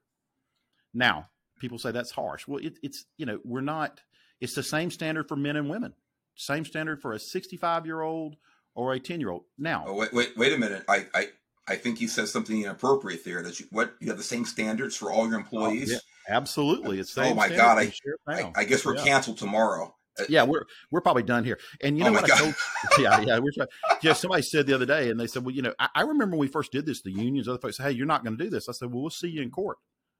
[0.95, 1.29] Now,
[1.59, 2.49] people say that's harsh.
[2.49, 4.01] Well, it, it's you know we're not.
[4.41, 5.93] It's the same standard for men and women.
[6.35, 8.37] Same standard for a 65 year old
[8.75, 9.45] or a 10 year old.
[9.59, 10.85] Now, oh, wait, wait, wait a minute.
[10.89, 11.29] I, I,
[11.69, 13.43] I think he says something inappropriate there.
[13.43, 15.91] That you what you have the same standards for all your employees.
[15.91, 15.99] Oh, yeah.
[16.29, 17.79] Absolutely, it's oh my god!
[17.79, 17.93] I,
[18.29, 19.05] I, I, guess we're yeah.
[19.05, 19.95] canceled tomorrow.
[20.19, 21.59] Uh, yeah, we're we're probably done here.
[21.83, 22.33] And you oh know oh what?
[22.33, 22.55] I told,
[22.99, 23.67] yeah, yeah, we're
[24.03, 24.13] yeah.
[24.13, 26.41] Somebody said the other day, and they said, well, you know, I, I remember when
[26.41, 28.51] we first did this, the unions, other folks, said, hey, you're not going to do
[28.51, 28.69] this.
[28.69, 29.79] I said, well, we'll see you in court.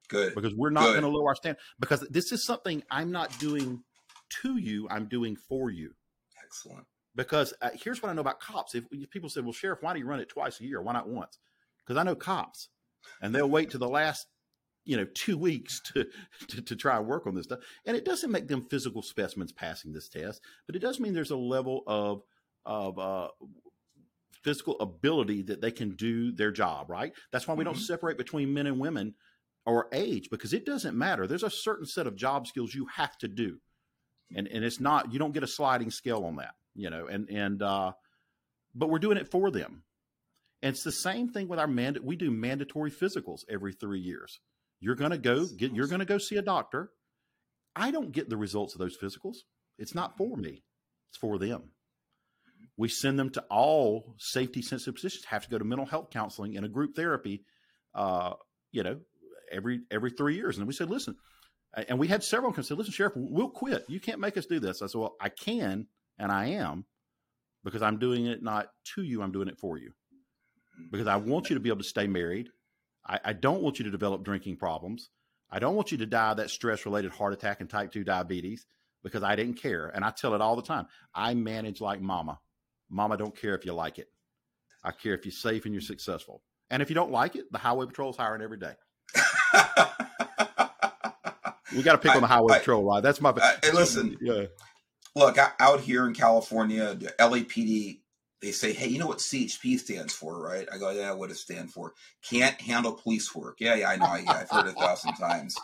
[0.09, 3.39] Good, because we're not going to lower our stand because this is something I'm not
[3.39, 3.83] doing
[4.43, 4.89] to you.
[4.91, 5.93] I'm doing for you.
[6.45, 6.87] Excellent.
[7.15, 8.75] Because uh, here's what I know about cops.
[8.75, 10.81] If, if people said, well, sheriff, why do you run it twice a year?
[10.81, 11.39] Why not once?
[11.79, 12.69] Because I know cops,
[13.21, 14.27] and they'll wait to the last
[14.85, 16.07] you know two weeks to,
[16.49, 19.53] to, to try and work on this stuff and it doesn't make them physical specimens
[19.53, 22.23] passing this test but it does mean there's a level of
[22.65, 23.29] of uh,
[24.43, 27.73] physical ability that they can do their job right that's why we mm-hmm.
[27.73, 29.15] don't separate between men and women
[29.67, 33.17] or age because it doesn't matter there's a certain set of job skills you have
[33.19, 33.59] to do
[34.35, 37.29] and and it's not you don't get a sliding scale on that you know and
[37.29, 37.93] and uh
[38.75, 39.83] but we're doing it for them
[40.63, 42.05] and it's the same thing with our mandate.
[42.05, 44.41] we do mandatory physicals every three years
[44.83, 46.91] you're going to go get, you're going to go see a doctor.
[47.75, 49.37] I don't get the results of those physicals.
[49.79, 50.65] It's not for me.
[51.11, 51.71] It's for them.
[52.77, 56.57] We send them to all safety sensitive positions, have to go to mental health counseling
[56.57, 57.45] and a group therapy,
[57.95, 58.33] uh,
[58.73, 58.99] you know,
[59.53, 60.59] every, every three years.
[60.59, 61.15] And we said, listen,
[61.89, 63.85] and we had several come say, listen, sheriff, we'll quit.
[63.89, 64.83] You can't make us do this.
[64.83, 65.87] I said, well, I can,
[66.19, 66.85] and I am
[67.65, 69.23] because I'm doing it not to you.
[69.23, 69.93] I'm doing it for you
[70.91, 72.49] because I want you to be able to stay married.
[73.07, 75.11] I, I don't want you to develop drinking problems.
[75.51, 78.05] I don't want you to die of that stress related heart attack and type 2
[78.05, 78.67] diabetes
[79.03, 79.89] because I didn't care.
[79.89, 80.87] And I tell it all the time.
[81.15, 82.39] I manage like mama.
[82.89, 84.09] Mama don't care if you like it.
[84.85, 86.43] I care if you're safe and you're successful.
[86.71, 88.75] And if you don't like it, the highway patrol is hiring every day.
[91.77, 93.03] we got to pick I, on the highway I, patrol, right?
[93.03, 93.33] That's my.
[93.37, 94.45] I, listen, yeah.
[95.15, 97.99] Look out here in California, the LAPD
[98.43, 100.67] they say, hey, you know what CHP stands for, right?
[100.73, 101.95] I go, yeah, what does it stand for?
[102.29, 103.59] Can't handle police work.
[103.61, 104.15] Yeah, yeah, I know.
[104.17, 105.57] Yeah, I've heard it a thousand times.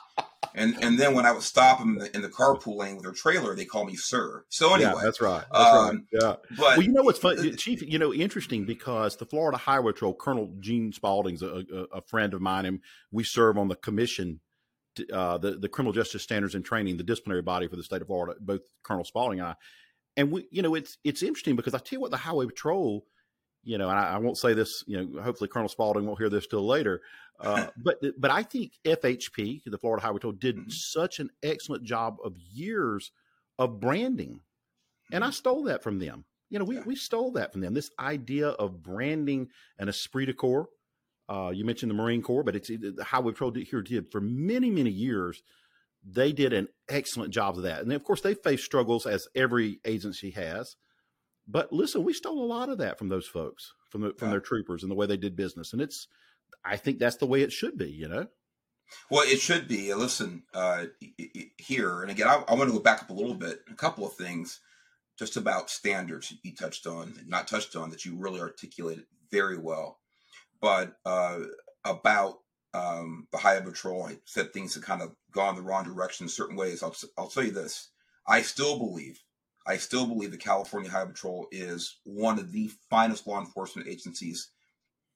[0.54, 3.02] And and then when I would stop them in the, in the carpool lane with
[3.02, 4.44] their trailer, they call me sir.
[4.48, 5.44] So anyway, yeah, that's right.
[5.52, 5.98] That's um, right.
[6.12, 6.34] Yeah.
[6.50, 7.82] But well, you know what's funny, Chief?
[7.82, 12.32] You know, interesting because the Florida Highway Patrol, Colonel Gene Spaulding's a, a, a friend
[12.32, 12.80] of mine, and
[13.10, 14.40] we serve on the commission
[15.12, 18.08] uh, the the criminal justice standards and training, the disciplinary body for the state of
[18.08, 18.38] Florida.
[18.40, 19.54] Both Colonel Spaulding and I,
[20.16, 23.06] and we, you know, it's it's interesting because I tell you what, the Highway Patrol,
[23.62, 26.28] you know, and I, I won't say this, you know, hopefully Colonel Spaulding won't hear
[26.28, 27.02] this till later,
[27.40, 30.70] uh, but but I think FHP, the Florida Highway Patrol, did mm-hmm.
[30.70, 33.12] such an excellent job of years
[33.58, 34.40] of branding,
[35.12, 35.34] and I mm-hmm.
[35.34, 36.24] stole that from them.
[36.50, 36.82] You know, we, yeah.
[36.86, 37.74] we stole that from them.
[37.74, 40.68] This idea of branding an esprit de corps.
[41.28, 44.70] Uh, you mentioned the Marine Corps, but it's the Highway Patrol here did for many
[44.70, 45.42] many years
[46.04, 47.82] they did an excellent job of that.
[47.82, 50.76] And of course, they faced struggles as every agency has.
[51.46, 54.32] But listen, we stole a lot of that from those folks, from the, from yeah.
[54.32, 55.72] their troopers and the way they did business.
[55.72, 56.06] And it's,
[56.64, 58.26] I think that's the way it should be, you know?
[59.10, 59.92] Well, it should be.
[59.94, 60.86] Listen, uh,
[61.58, 64.06] here, and again, I, I want to go back up a little bit, a couple
[64.06, 64.60] of things
[65.18, 69.97] just about standards you touched on, not touched on, that you really articulated very well,
[70.60, 71.40] but uh,
[71.84, 72.38] about
[72.74, 74.04] um, the Highway Patrol.
[74.04, 76.82] I said things have kind of gone the wrong direction in certain ways.
[76.82, 77.90] I'll, I'll tell you this.
[78.26, 79.22] I still believe,
[79.66, 84.50] I still believe the California Highway Patrol is one of the finest law enforcement agencies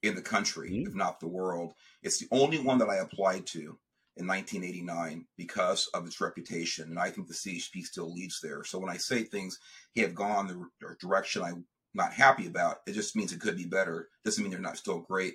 [0.02, 0.88] in the country, mm-hmm.
[0.88, 1.74] if not the world.
[2.02, 3.78] It's the only one that I applied to
[4.16, 6.88] in 1989 because of its reputation.
[6.88, 8.64] And I think the CHP still leads there.
[8.64, 9.58] So when I say things
[9.96, 14.08] have gone the direction I'm not happy about, it just means it could be better.
[14.24, 15.34] Doesn't mean they're not still great.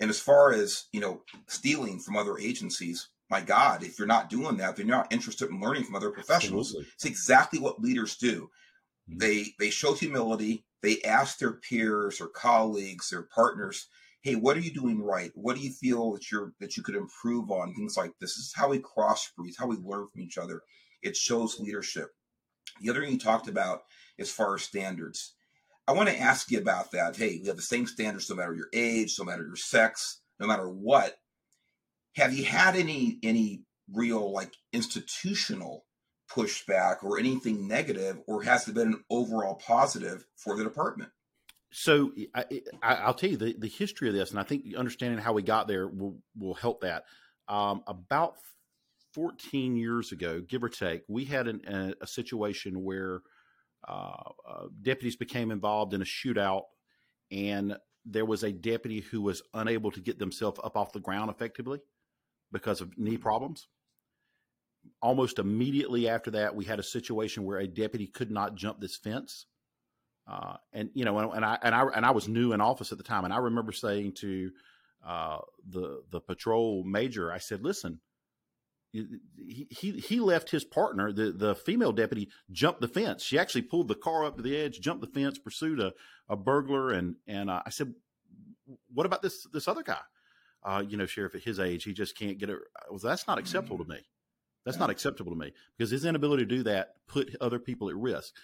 [0.00, 4.30] And as far as, you know, stealing from other agencies, my God, if you're not
[4.30, 6.68] doing that, then you're not interested in learning from other professionals.
[6.68, 6.92] Absolutely.
[6.94, 8.50] It's exactly what leaders do.
[9.10, 9.18] Mm-hmm.
[9.18, 10.64] They they show humility.
[10.82, 13.88] They ask their peers or colleagues, their partners,
[14.22, 15.32] "Hey, what are you doing right?
[15.34, 18.36] What do you feel that you're that you could improve on?" Things like this.
[18.36, 20.62] this is how we cross breed, how we learn from each other.
[21.02, 22.10] It shows leadership.
[22.80, 23.82] The other thing you talked about
[24.18, 25.34] as far as standards,
[25.88, 27.16] I want to ask you about that.
[27.16, 30.46] Hey, we have the same standards no matter your age, no matter your sex, no
[30.46, 31.16] matter what.
[32.16, 35.86] Have you had any any real like institutional
[36.30, 41.10] pushback or anything negative, or has it been an overall positive for the department?
[41.72, 42.44] So I,
[43.06, 45.68] will tell you the, the history of this, and I think understanding how we got
[45.68, 47.04] there will will help that.
[47.48, 48.34] Um, about
[49.14, 53.22] 14 years ago, give or take, we had an, a, a, situation where
[54.82, 56.64] deputies became involved in a shootout,
[57.30, 61.30] and there was a deputy who was unable to get themselves up off the ground
[61.30, 61.80] effectively
[62.52, 63.68] because of knee problems.
[65.02, 68.96] Almost immediately after that, we had a situation where a deputy could not jump this
[68.96, 69.46] fence.
[70.26, 72.98] Uh, and you know, and, I and I and I was new in office at
[72.98, 74.50] the time, and I remember saying to
[75.06, 78.00] uh, the the patrol major, I said, "Listen,
[78.92, 83.22] he, he he left his partner, the the female deputy, jumped the fence.
[83.22, 85.92] She actually pulled the car up to the edge, jumped the fence, pursued a,
[86.28, 87.94] a burglar, and and uh, I said,
[88.92, 90.00] "What about this this other guy?
[90.64, 92.58] Uh, you know, sheriff at his age, he just can't get it.
[92.90, 94.00] Well, that's not acceptable to me.
[94.64, 97.96] That's not acceptable to me because his inability to do that put other people at
[97.96, 98.34] risk.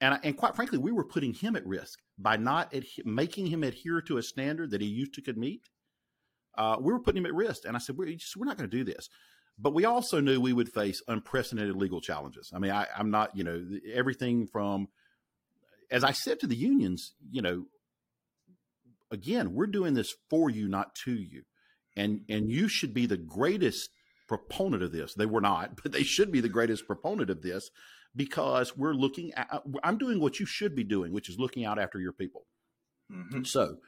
[0.00, 4.00] And, and quite frankly, we were putting him at risk by not making him adhere
[4.02, 5.68] to a standard that he used to could meet.
[6.56, 7.64] Uh, we were putting him at risk.
[7.66, 9.08] And I said, we're, just, we're not going to do this
[9.60, 12.50] but we also knew we would face unprecedented legal challenges.
[12.54, 14.88] I mean, I, am not, you know, everything from,
[15.90, 17.66] as I said to the unions, you know,
[19.10, 21.42] again, we're doing this for you, not to you,
[21.96, 23.90] and and you should be the greatest
[24.28, 25.14] proponent of this.
[25.14, 27.70] They were not, but they should be the greatest proponent of this
[28.16, 29.62] because we're looking at.
[29.82, 32.46] I'm doing what you should be doing, which is looking out after your people.
[33.12, 33.42] Mm-hmm.
[33.42, 33.78] So,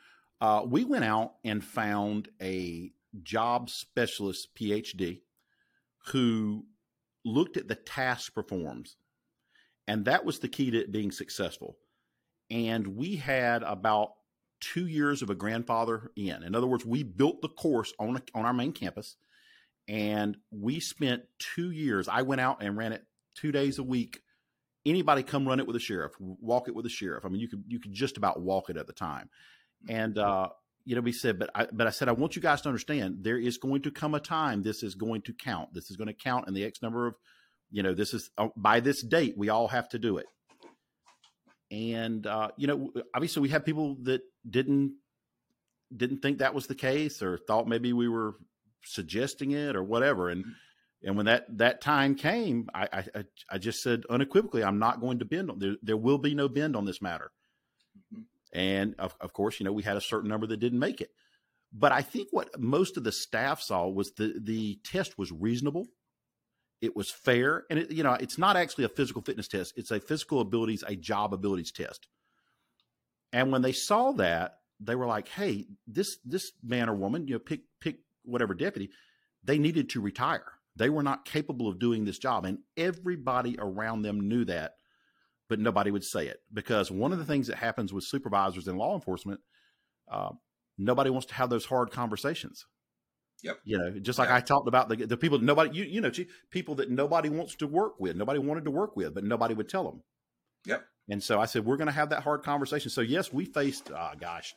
[0.40, 2.90] uh, we went out and found a
[3.22, 5.20] job specialist PhD
[6.06, 6.64] who
[7.24, 8.96] looked at the task performs.
[9.86, 11.76] And that was the key to it being successful.
[12.50, 14.12] And we had about
[14.60, 16.42] two years of a grandfather in.
[16.42, 19.16] In other words, we built the course on, a, on our main campus
[19.88, 22.08] and we spent two years.
[22.08, 24.20] I went out and ran it two days a week.
[24.84, 27.24] Anybody come run it with a sheriff, walk it with a sheriff.
[27.24, 29.28] I mean, you could you could just about walk it at the time.
[29.88, 30.48] And uh,
[30.84, 33.18] you know, we said, but I, but I said, I want you guys to understand
[33.22, 35.72] there is going to come a time this is going to count.
[35.74, 37.14] This is going to count in the X number of,
[37.70, 40.26] you know, this is uh, by this date, we all have to do it.
[41.70, 44.96] And, uh, you know, obviously we have people that didn't,
[45.94, 48.34] didn't think that was the case or thought maybe we were
[48.84, 50.28] suggesting it or whatever.
[50.28, 50.44] And,
[51.02, 55.20] and when that, that time came, I, I, I just said unequivocally, I'm not going
[55.20, 55.76] to bend on there.
[55.82, 57.30] There will be no bend on this matter.
[58.52, 61.10] And of, of course, you know, we had a certain number that didn't make it.
[61.72, 65.86] But I think what most of the staff saw was the, the test was reasonable.
[66.82, 67.64] It was fair.
[67.70, 69.72] And, it, you know, it's not actually a physical fitness test.
[69.76, 72.08] It's a physical abilities, a job abilities test.
[73.32, 77.34] And when they saw that, they were like, hey, this, this man or woman, you
[77.34, 78.90] know, pick, pick whatever deputy,
[79.42, 80.44] they needed to retire.
[80.76, 82.44] They were not capable of doing this job.
[82.44, 84.74] And everybody around them knew that
[85.52, 88.78] but nobody would say it because one of the things that happens with supervisors in
[88.78, 89.38] law enforcement,
[90.10, 90.30] uh,
[90.78, 92.64] nobody wants to have those hard conversations.
[93.42, 93.58] Yep.
[93.64, 94.38] You know, just like yep.
[94.38, 96.10] I talked about the, the people nobody you you know
[96.50, 99.68] people that nobody wants to work with, nobody wanted to work with, but nobody would
[99.68, 100.02] tell them.
[100.64, 100.86] Yep.
[101.10, 102.90] And so I said we're going to have that hard conversation.
[102.90, 104.54] So yes, we faced, uh, gosh,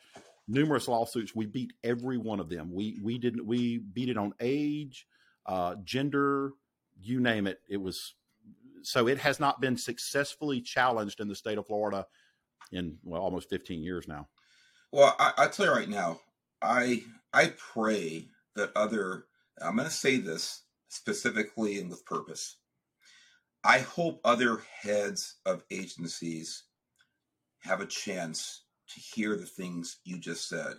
[0.47, 1.35] numerous lawsuits.
[1.35, 2.71] We beat every one of them.
[2.73, 5.07] We we didn't we beat it on age,
[5.45, 6.51] uh, gender,
[7.01, 7.59] you name it.
[7.69, 8.15] It was
[8.85, 12.05] so it has not been successfully challenged in the state of Florida
[12.71, 14.27] in well almost 15 years now.
[14.91, 16.19] Well, I, I tell you right now,
[16.61, 19.25] I I pray that other
[19.61, 22.57] I'm going to say this specifically and with purpose.
[23.63, 26.63] I hope other heads of agencies
[27.61, 30.75] have a chance to hear the things you just said.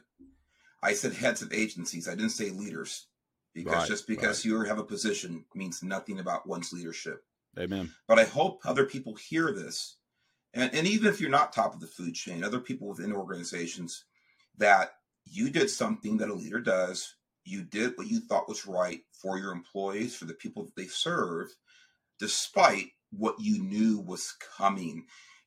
[0.82, 2.06] I said heads of agencies.
[2.06, 3.08] I didn't say leaders
[3.54, 4.44] because right, just because right.
[4.44, 7.24] you have a position means nothing about one's leadership.
[7.58, 7.92] Amen.
[8.06, 9.96] But I hope other people hear this.
[10.54, 14.04] And, and even if you're not top of the food chain, other people within organizations,
[14.58, 14.92] that
[15.24, 17.14] you did something that a leader does.
[17.44, 20.86] You did what you thought was right for your employees, for the people that they
[20.86, 21.48] serve,
[22.18, 25.04] despite what you knew was coming.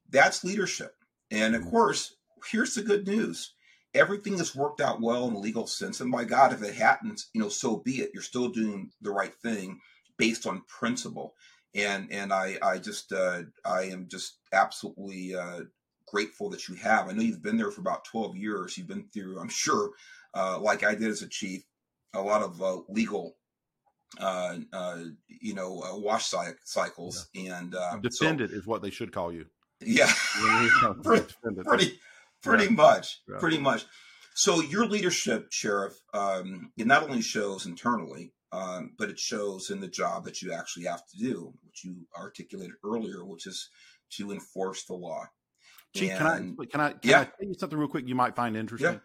[0.09, 0.95] That's leadership.
[1.31, 1.69] And of mm.
[1.69, 2.15] course,
[2.49, 3.53] here's the good news.
[3.93, 5.99] Everything has worked out well in a legal sense.
[5.99, 8.11] And by God, if it hadn't, you know, so be it.
[8.13, 9.79] You're still doing the right thing
[10.17, 11.33] based on principle
[11.75, 15.61] and and I I just uh, I am just absolutely uh,
[16.07, 17.07] grateful that you have.
[17.07, 18.77] I know you've been there for about twelve years.
[18.77, 19.91] You've been through, I'm sure,
[20.33, 21.63] uh, like I did as a chief,
[22.13, 23.35] a lot of uh, legal.
[24.19, 26.33] Uh, uh, you know, wash
[26.65, 27.59] cycles yeah.
[27.59, 29.45] and defendant so, is what they should call you.
[29.81, 30.11] Yeah,
[31.03, 31.99] pretty, pretty,
[32.41, 32.69] pretty yeah.
[32.71, 33.37] much, yeah.
[33.37, 33.85] pretty much.
[34.33, 39.79] So your leadership, sheriff, um, it not only shows internally, um, but it shows in
[39.79, 43.69] the job that you actually have to do, which you articulated earlier, which is
[44.11, 45.25] to enforce the law.
[45.95, 47.21] Chief, can I can I can yeah.
[47.21, 48.93] I tell you something real quick you might find interesting?
[48.93, 48.99] Yeah.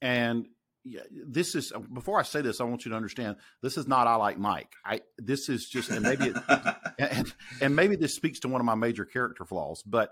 [0.00, 0.46] And
[0.84, 4.06] yeah, this is before I say this, I want you to understand this is not
[4.06, 4.72] I like Mike.
[4.84, 6.36] I this is just and maybe it,
[6.98, 9.82] and, and maybe this speaks to one of my major character flaws.
[9.86, 10.10] But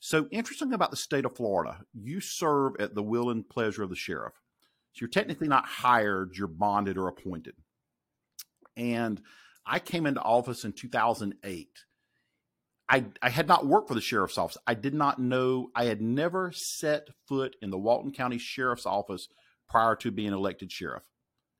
[0.00, 3.90] so interesting about the state of Florida, you serve at the will and pleasure of
[3.90, 4.34] the sheriff.
[4.92, 7.54] So you're technically not hired, you're bonded or appointed.
[8.76, 9.20] And
[9.66, 11.68] I came into office in 2008.
[12.88, 14.58] I, I had not worked for the sheriff's office.
[14.66, 19.28] I did not know, I had never set foot in the Walton County Sheriff's Office
[19.68, 21.04] prior to being elected sheriff.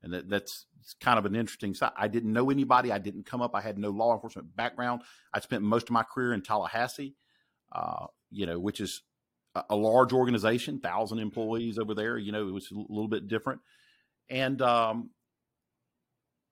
[0.03, 0.65] And that, that's
[0.99, 1.91] kind of an interesting side.
[1.95, 2.91] I didn't know anybody.
[2.91, 3.55] I didn't come up.
[3.55, 5.03] I had no law enforcement background.
[5.33, 7.15] I spent most of my career in Tallahassee,
[7.71, 9.01] uh, you know, which is
[9.55, 12.17] a, a large organization, thousand employees over there.
[12.17, 13.61] You know, it was a little bit different.
[14.29, 15.11] And, um,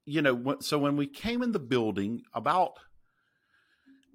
[0.09, 2.73] you know, so when we came in the building about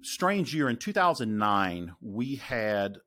[0.01, 2.97] strange year in 2009, we had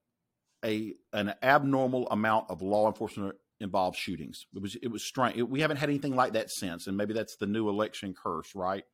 [0.64, 4.46] a an abnormal amount of law enforcement involved shootings.
[4.54, 5.40] It was it was strange.
[5.42, 8.84] we haven't had anything like that since, and maybe that's the new election curse, right?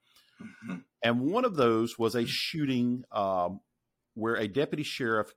[0.43, 0.79] Mm-hmm.
[1.05, 3.61] And one of those was a shooting um,
[4.15, 5.33] where a deputy sheriff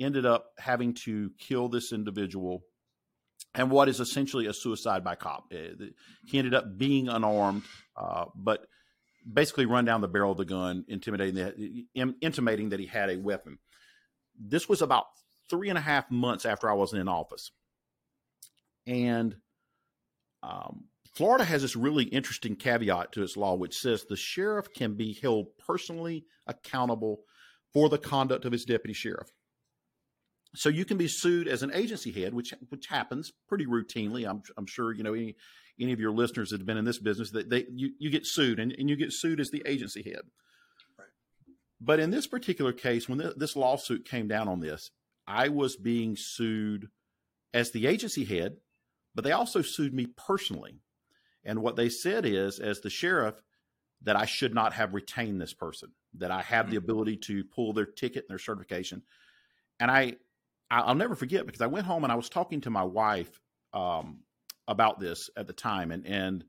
[0.00, 2.64] ended up having to kill this individual
[3.56, 5.52] and what is essentially a suicide by cop.
[5.52, 5.86] Uh,
[6.26, 7.62] he ended up being unarmed,
[7.96, 8.66] uh, but
[9.30, 11.54] basically run down the barrel of the gun, intimidating that,
[12.20, 13.58] intimating that he had a weapon.
[14.38, 15.06] This was about
[15.48, 17.50] three and a half months after I was in office,
[18.86, 19.34] and
[20.42, 20.84] um,
[21.14, 25.14] Florida has this really interesting caveat to its law, which says the sheriff can be
[25.14, 27.20] held personally accountable
[27.72, 29.32] for the conduct of his deputy sheriff.
[30.56, 34.28] So you can be sued as an agency head, which which happens pretty routinely.
[34.28, 35.36] I'm I'm sure you know any
[35.80, 38.26] any of your listeners that have been in this business that they you, you get
[38.26, 40.22] sued and, and you get sued as the agency head.
[40.98, 41.08] Right.
[41.80, 44.90] But in this particular case, when this lawsuit came down on this,
[45.26, 46.88] I was being sued
[47.52, 48.56] as the agency head,
[49.14, 50.80] but they also sued me personally.
[51.44, 53.36] And what they said is, as the sheriff,
[54.02, 56.84] that I should not have retained this person, that I have the mm-hmm.
[56.84, 59.02] ability to pull their ticket and their certification.
[59.78, 60.16] And I
[60.70, 63.40] I'll never forget because I went home and I was talking to my wife
[63.72, 64.20] um,
[64.66, 66.44] about this at the time, and and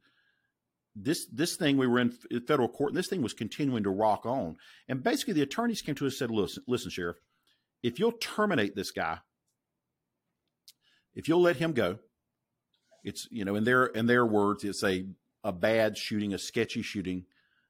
[0.95, 2.11] this this thing we were in
[2.47, 4.57] federal court, and this thing was continuing to rock on.
[4.87, 7.17] And basically, the attorneys came to us and said, "Listen, listen, sheriff,
[7.83, 9.19] if you'll terminate this guy,
[11.13, 11.99] if you'll let him go,
[13.03, 15.05] it's you know in their in their words, it's a
[15.43, 17.25] a bad shooting, a sketchy shooting.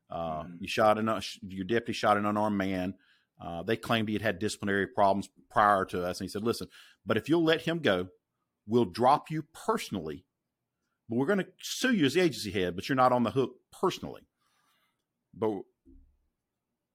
[0.10, 0.54] Uh, mm-hmm.
[0.62, 2.94] You shot an your deputy shot an unarmed man."
[3.40, 6.20] Uh, they claimed he had had disciplinary problems prior to us.
[6.20, 6.68] And he said, listen,
[7.06, 8.08] but if you'll let him go,
[8.66, 10.26] we'll drop you personally,
[11.10, 13.32] but we're going to sue you as the agency head, but you're not on the
[13.32, 14.24] hook personally.
[15.34, 15.62] But,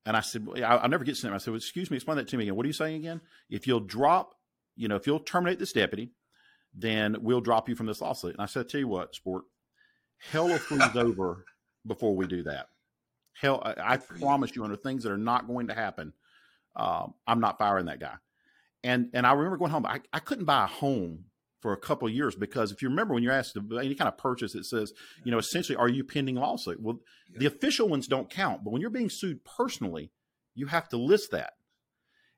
[0.05, 1.33] and I said, I, will never get sent.
[1.33, 2.57] I said, well, excuse me, explain that to me again.
[2.57, 3.21] What are you saying again?
[3.49, 4.35] If you'll drop,
[4.77, 6.11] you know, if you'll terminate this deputy,
[6.75, 8.33] then we'll drop you from this lawsuit.
[8.33, 9.45] And I said, tell you what, sport,
[10.19, 11.45] hell will freeze over
[11.87, 12.67] before we do that.
[13.35, 16.13] Hell, I, I promise you, under things that are not going to happen,
[16.77, 18.15] um, I'm not firing that guy.
[18.85, 19.87] And and I remember going home.
[19.87, 21.27] I, I couldn't buy a home
[21.61, 24.09] for a couple of years because if you remember when you're asked to any kind
[24.09, 24.93] of purchase, it says,
[25.23, 26.81] you know, essentially, are you pending lawsuit?
[26.81, 26.99] Well,
[27.31, 27.39] yeah.
[27.39, 30.11] the official ones don't count, but when you're being sued personally,
[30.55, 31.53] you have to list that.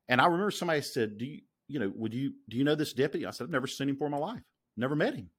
[0.09, 2.93] And I remember somebody said, "Do you, you know, would you do you know this
[2.93, 4.43] deputy?" I said, "I've never seen him for my life,
[4.77, 5.31] never met him.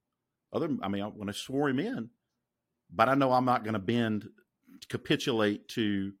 [0.52, 2.10] Other, I mean, when I swore him in,
[2.92, 4.28] but I know I'm not going to bend,
[4.88, 6.12] capitulate to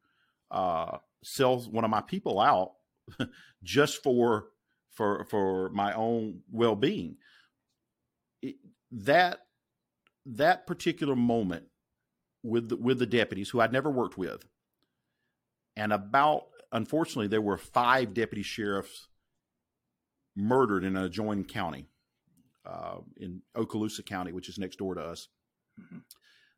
[0.50, 2.72] uh, sell one of my people out
[3.62, 4.46] just for
[4.92, 7.16] for for my own well being.
[8.92, 9.40] That
[10.24, 11.64] that particular moment
[12.42, 14.46] with the, with the deputies who I'd never worked with,
[15.76, 19.08] and about unfortunately there were five deputy sheriffs
[20.36, 21.88] murdered in an adjoining county,
[22.64, 25.28] uh, in Okaloosa County, which is next door to us.
[25.80, 25.98] Mm-hmm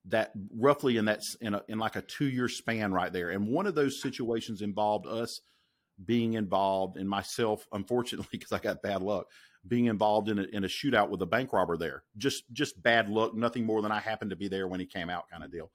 [0.06, 3.30] that roughly in that in, a, in like a two year span right there.
[3.30, 5.40] And one of those situations involved us
[6.04, 9.26] being involved and myself, unfortunately, because I got bad luck,
[9.66, 12.04] being involved in a, in a shootout with a bank robber there.
[12.16, 15.10] Just just bad luck, nothing more than I happened to be there when he came
[15.10, 15.70] out, kind of deal.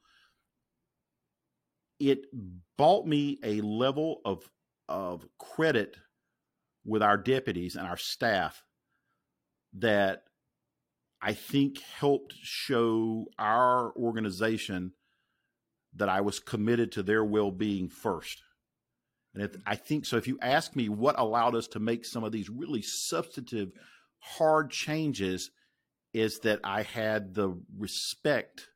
[1.99, 2.25] It
[2.77, 4.49] bought me a level of
[4.89, 5.95] of credit
[6.85, 8.63] with our deputies and our staff
[9.73, 10.23] that
[11.25, 14.91] I think helped show our organization
[15.95, 18.41] that I was committed to their well being first.
[19.33, 20.17] And if, I think so.
[20.17, 23.71] If you ask me what allowed us to make some of these really substantive,
[24.19, 25.49] hard changes,
[26.13, 28.67] is that I had the respect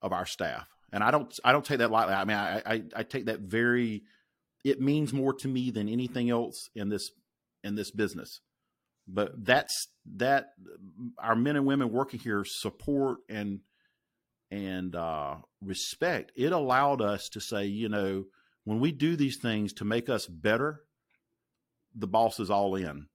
[0.00, 2.14] of our staff, and I don't I don't take that lightly.
[2.14, 4.04] I mean, I, I, I take that very.
[4.64, 7.10] It means more to me than anything else in this
[7.64, 8.40] in this business.
[9.08, 10.50] But that's that
[11.18, 13.60] our men and women working here support and
[14.50, 16.32] and uh, respect.
[16.36, 18.24] It allowed us to say, you know,
[18.64, 20.82] when we do these things to make us better,
[21.94, 23.06] the boss is all in.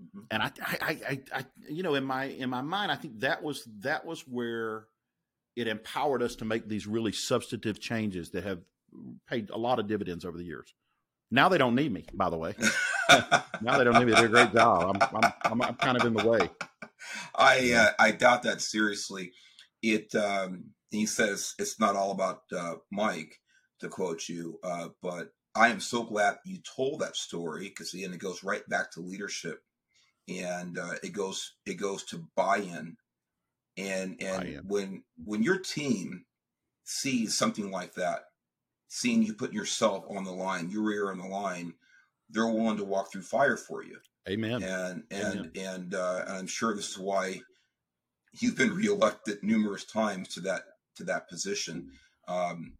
[0.00, 0.20] Mm-hmm.
[0.30, 3.42] And I, I, I, I, you know, in my in my mind, I think that
[3.42, 4.86] was that was where
[5.54, 8.60] it empowered us to make these really substantive changes that have
[9.28, 10.74] paid a lot of dividends over the years.
[11.30, 12.54] Now they don't need me, by the way.
[13.60, 14.12] now they don't need me.
[14.12, 14.96] They're a great job.
[14.96, 16.50] I'm, I'm, I'm, I'm kind of in the way.
[17.34, 19.32] I, uh, I doubt that seriously.
[19.82, 23.40] It, um, he says it's not all about uh, Mike,
[23.80, 28.12] to quote you, uh, but I am so glad you told that story because again,
[28.12, 29.62] it goes right back to leadership,
[30.28, 32.96] and uh, it goes it goes to buy-in,
[33.76, 34.64] and and buy-in.
[34.66, 36.24] when when your team
[36.84, 38.24] sees something like that,
[38.88, 41.74] seeing you put yourself on the line, your ear on the line,
[42.34, 43.98] they're willing to walk through fire for you.
[44.28, 44.62] Amen.
[44.62, 45.50] And and Amen.
[45.56, 47.40] and, uh, and I'm sure this is why
[48.40, 50.62] you've been reelected numerous times to that
[50.96, 51.90] to that position.
[52.28, 52.74] Um,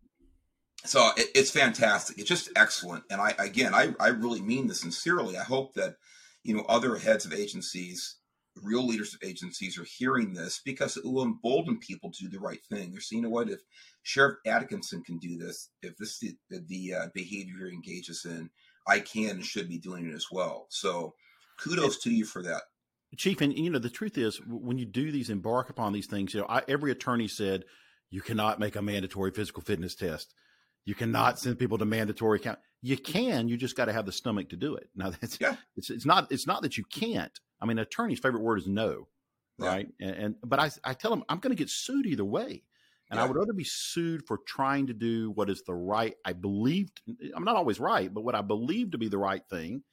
[0.84, 2.18] so it, it's fantastic.
[2.18, 3.04] It's just excellent.
[3.10, 5.38] And I again, I I really mean this sincerely.
[5.38, 5.96] I hope that
[6.42, 8.16] you know other heads of agencies
[8.62, 12.38] real leaders of agencies are hearing this because it will embolden people to do the
[12.38, 12.90] right thing.
[12.90, 13.60] They're saying, you know what, if
[14.02, 18.50] Sheriff Adkinson can do this, if this is the, the uh, behavior he engages in,
[18.86, 20.66] I can and should be doing it as well.
[20.70, 21.14] So
[21.58, 22.62] kudos to you for that.
[23.16, 26.34] Chief, and you know, the truth is when you do these, embark upon these things,
[26.34, 27.64] you know, I, every attorney said
[28.10, 30.34] you cannot make a mandatory physical fitness test.
[30.84, 32.58] You cannot send people to mandatory count.
[32.82, 34.88] You can, you just got to have the stomach to do it.
[34.94, 35.56] Now that's, yeah.
[35.76, 37.38] it's, it's not, it's not that you can't.
[37.60, 39.08] I mean, attorney's favorite word is no.
[39.58, 39.66] Yeah.
[39.68, 39.88] Right.
[40.00, 42.64] And, and, but I, I tell them I'm going to get sued either way.
[43.14, 43.26] And yeah.
[43.26, 47.00] I would rather be sued for trying to do what is the right, I believed,
[47.36, 49.84] I'm not always right, but what I believe to be the right thing,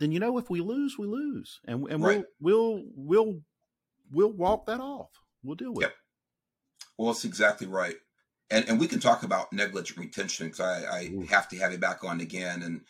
[0.00, 1.60] then you know if we lose, we lose.
[1.68, 2.24] And and right.
[2.40, 3.40] we'll we'll we'll
[4.10, 5.10] we'll walk that off.
[5.44, 5.90] We'll deal with yep.
[5.90, 5.96] it.
[6.98, 7.94] Well, that's exactly right.
[8.50, 11.78] And and we can talk about negligent retention because I, I have to have you
[11.78, 12.64] back on again.
[12.64, 12.80] And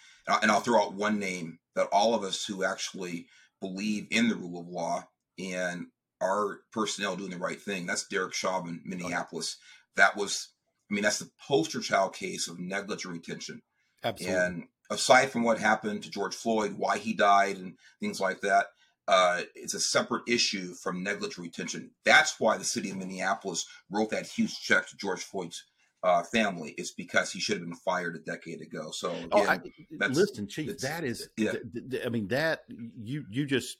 [0.41, 3.27] and I'll throw out one name that all of us who actually
[3.61, 5.05] believe in the rule of law
[5.39, 5.89] and
[6.23, 7.87] our personnel doing the right thing.
[7.87, 9.57] That's Derek Chauvin, Minneapolis.
[9.97, 10.49] That was,
[10.91, 13.63] I mean, that's the poster child case of negligent retention.
[14.05, 14.39] Absolutely.
[14.39, 18.67] And aside from what happened to George Floyd, why he died, and things like that,
[19.09, 21.91] uh, it's a separate issue from negligent retention.
[22.05, 25.65] That's why the city of Minneapolis wrote that huge check to George Floyd's
[26.05, 26.75] uh, family.
[26.79, 28.91] It's because he should have been fired a decade ago.
[28.93, 29.61] So again, oh, I,
[30.09, 31.53] listen, Chief, that is, yeah.
[31.53, 33.79] Th- th- I mean, that you you just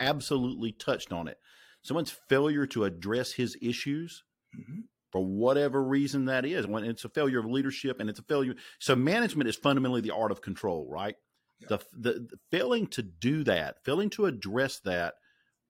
[0.00, 1.38] absolutely touched on it
[1.82, 4.24] someone's failure to address his issues
[4.56, 4.80] mm-hmm.
[5.10, 8.54] for whatever reason that is when it's a failure of leadership and it's a failure
[8.78, 11.16] so management is fundamentally the art of control right
[11.60, 11.68] yeah.
[11.68, 15.14] the, the, the failing to do that failing to address that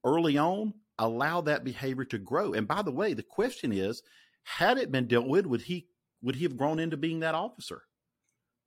[0.05, 4.03] early on allow that behavior to grow and by the way the question is
[4.43, 5.87] had it been dealt with would he
[6.21, 7.83] would he have grown into being that officer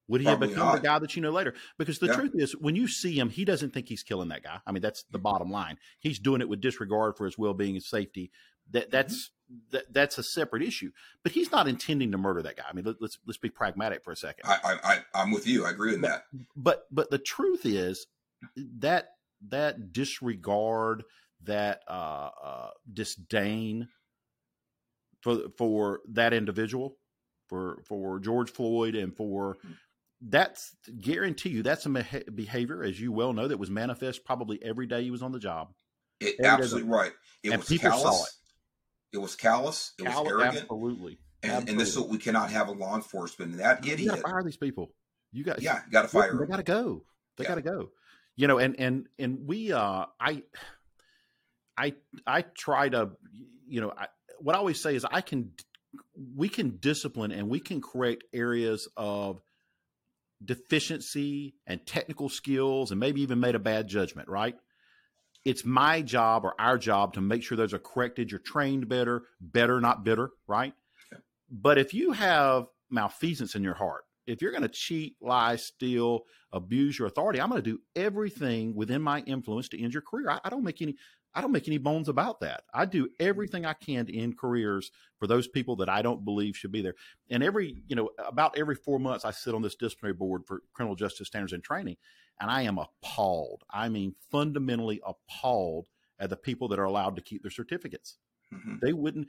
[0.08, 0.74] would he Probably have become not.
[0.76, 1.54] the guy that you know later?
[1.78, 2.14] Because the yeah.
[2.14, 4.58] truth is, when you see him, he doesn't think he's killing that guy.
[4.66, 5.78] I mean, that's the bottom line.
[5.98, 8.30] He's doing it with disregard for his well being and safety.
[8.70, 8.90] That mm-hmm.
[8.92, 9.56] that's mm-hmm.
[9.72, 10.92] that, that's a separate issue.
[11.22, 12.64] But he's not intending to murder that guy.
[12.68, 14.48] I mean, let, us let's, let's be pragmatic for a second.
[14.48, 15.64] I, I I'm with you.
[15.64, 16.24] I agree with but, that.
[16.54, 18.06] But but the truth is
[18.78, 19.08] that
[19.48, 21.02] that disregard,
[21.42, 23.88] that uh, uh, disdain
[25.20, 26.96] for for that individual,
[27.48, 29.72] for for George Floyd, and for mm-hmm
[30.20, 31.90] that's guarantee you that's a
[32.34, 35.38] behavior, as you well know, that was manifest probably every day he was on the
[35.38, 35.72] job.
[36.20, 37.12] It, absolutely right.
[37.42, 38.02] It and was people callous.
[38.02, 38.30] Saw it.
[39.12, 39.92] it was callous.
[39.98, 40.62] It callous, was arrogant.
[40.62, 41.18] Absolutely.
[41.42, 41.72] And, absolutely.
[41.72, 43.58] and this is what we cannot have a law enforcement.
[43.58, 44.00] That idiot.
[44.00, 44.92] You to fire these people.
[45.32, 46.30] You got yeah, got to fire.
[46.30, 46.40] Them.
[46.40, 47.02] They got to go.
[47.36, 47.48] They yeah.
[47.48, 47.90] got to go.
[48.36, 50.42] You know, and and and we, uh, I,
[51.76, 51.94] I,
[52.26, 53.10] I try to,
[53.68, 54.08] you know, I,
[54.40, 55.52] what I always say is I can,
[56.34, 59.40] we can discipline and we can correct areas of
[60.44, 64.54] deficiency and technical skills and maybe even made a bad judgment, right?
[65.44, 68.30] It's my job or our job to make sure those are corrected.
[68.30, 70.74] You're trained better, better, not bitter, right?
[71.12, 71.22] Okay.
[71.50, 76.22] But if you have malfeasance in your heart, if you're going to cheat, lie, steal,
[76.52, 80.30] abuse your authority, I'm going to do everything within my influence to end your career.
[80.30, 80.96] I, I don't make any
[81.36, 82.62] I don't make any bones about that.
[82.72, 86.56] I do everything I can to end careers for those people that I don't believe
[86.56, 86.94] should be there.
[87.30, 90.62] And every, you know, about every four months, I sit on this disciplinary board for
[90.72, 91.98] criminal justice standards and training,
[92.40, 93.64] and I am appalled.
[93.70, 98.16] I mean, fundamentally appalled at the people that are allowed to keep their certificates.
[98.54, 98.76] Mm-hmm.
[98.80, 99.28] They wouldn't.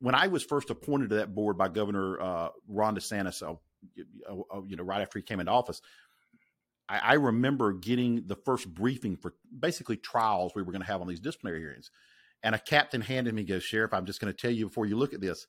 [0.00, 3.54] When I was first appointed to that board by Governor uh, Ron DeSantis, uh,
[4.66, 5.80] you know, right after he came into office,
[6.88, 11.00] I, I remember getting the first briefing for basically trials we were going to have
[11.00, 11.90] on these disciplinary hearings,
[12.42, 14.96] and a captain handed me, "Goes, Sheriff, I'm just going to tell you before you
[14.96, 15.46] look at this,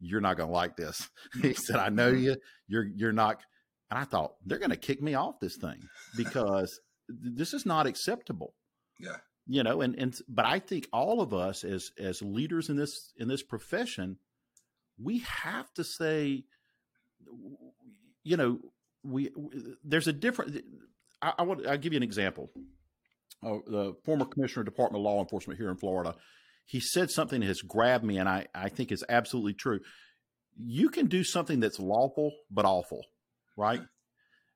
[0.00, 1.08] you're not going to like this."
[1.42, 2.24] he said, "I know mm-hmm.
[2.24, 2.36] you.
[2.68, 3.42] You're you're not."
[3.90, 7.86] And I thought they're going to kick me off this thing because this is not
[7.86, 8.54] acceptable.
[8.98, 9.16] Yeah
[9.46, 13.12] you know and and but i think all of us as as leaders in this
[13.16, 14.16] in this profession
[15.02, 16.44] we have to say
[18.22, 18.58] you know
[19.04, 19.30] we,
[19.84, 20.64] there's a different
[21.20, 22.50] I, I, want i'll give you an example
[23.44, 26.14] uh, the former commissioner of department of law enforcement here in florida
[26.64, 29.80] he said something that has grabbed me and i i think is absolutely true
[30.56, 33.04] you can do something that's lawful but awful
[33.56, 33.82] right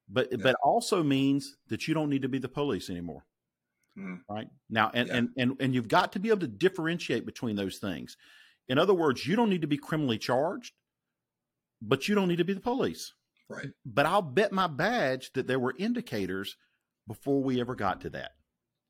[0.09, 0.39] but yeah.
[0.41, 3.25] but also means that you don't need to be the police anymore
[3.99, 4.21] Mm.
[4.29, 5.17] Right now, and, yeah.
[5.17, 8.17] and and and you've got to be able to differentiate between those things.
[8.69, 10.75] In other words, you don't need to be criminally charged,
[11.81, 13.15] but you don't need to be the police.
[13.49, 13.69] Right.
[13.85, 16.57] But I'll bet my badge that there were indicators
[17.07, 18.33] before we ever got to that.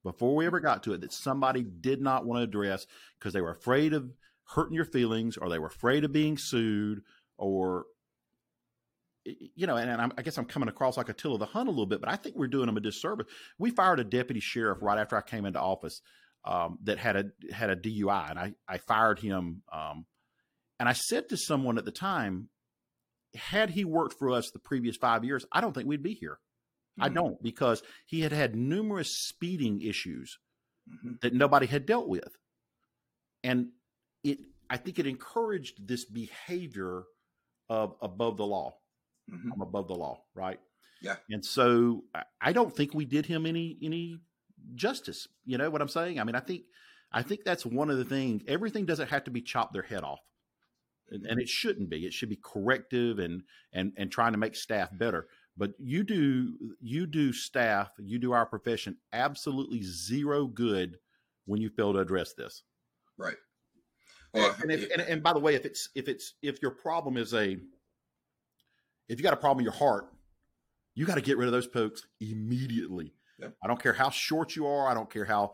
[0.02, 2.86] Before we ever got to it, that somebody did not want to address
[3.18, 4.10] because they were afraid of
[4.54, 7.02] hurting your feelings or they were afraid of being sued
[7.36, 7.86] or
[9.56, 11.70] you know, and, and i guess I'm coming across like a Attila the Hun a
[11.70, 13.26] little bit, but I think we're doing them a disservice.
[13.58, 16.00] We fired a deputy sheriff right after I came into office
[16.44, 19.62] um, that had a had a DUI, and I I fired him.
[19.72, 20.06] Um,
[20.78, 22.48] and I said to someone at the time,
[23.36, 26.38] had he worked for us the previous five years, I don't think we'd be here.
[26.98, 27.04] Mm-hmm.
[27.04, 30.38] I don't because he had had numerous speeding issues
[30.88, 31.14] mm-hmm.
[31.22, 32.36] that nobody had dealt with,
[33.44, 33.68] and
[34.24, 37.04] it I think it encouraged this behavior
[37.68, 38.76] of above the law
[39.30, 39.52] mm-hmm.
[39.52, 40.60] I'm above the law, right?
[41.02, 41.16] Yeah.
[41.30, 42.04] And so
[42.40, 44.20] I don't think we did him any any
[44.74, 45.28] justice.
[45.44, 46.18] You know what I'm saying?
[46.18, 46.62] I mean, I think
[47.12, 48.42] I think that's one of the things.
[48.48, 50.20] Everything doesn't have to be chopped their head off,
[51.10, 52.06] and, and it shouldn't be.
[52.06, 53.42] It should be corrective and
[53.72, 55.28] and and trying to make staff better.
[55.56, 60.98] But you do you do staff, you do our profession absolutely zero good
[61.46, 62.62] when you fail to address this.
[63.16, 63.36] Right.
[64.34, 67.16] Well, and, if, and, and by the way, if it's if it's if your problem
[67.16, 67.56] is a
[69.08, 70.08] if you got a problem in your heart,
[70.94, 73.14] you got to get rid of those folks immediately.
[73.38, 73.54] Yep.
[73.62, 74.88] I don't care how short you are.
[74.88, 75.52] I don't care how.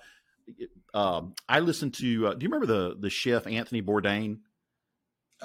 [0.95, 2.29] Um, I listened to.
[2.29, 4.39] Uh, do you remember the the chef Anthony Bourdain?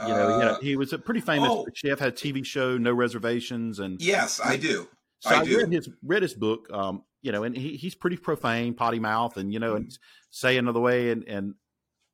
[0.06, 2.00] You know, uh, he, he, was a pretty famous oh, chef.
[2.00, 4.88] Had a TV show, No Reservations, and yes, I do.
[5.20, 5.58] So I, I do.
[5.58, 6.68] read his read his book.
[6.72, 9.78] Um, you know, and he, he's pretty profane, potty mouth, and you know, mm.
[9.78, 9.98] and
[10.30, 11.56] say another way, and and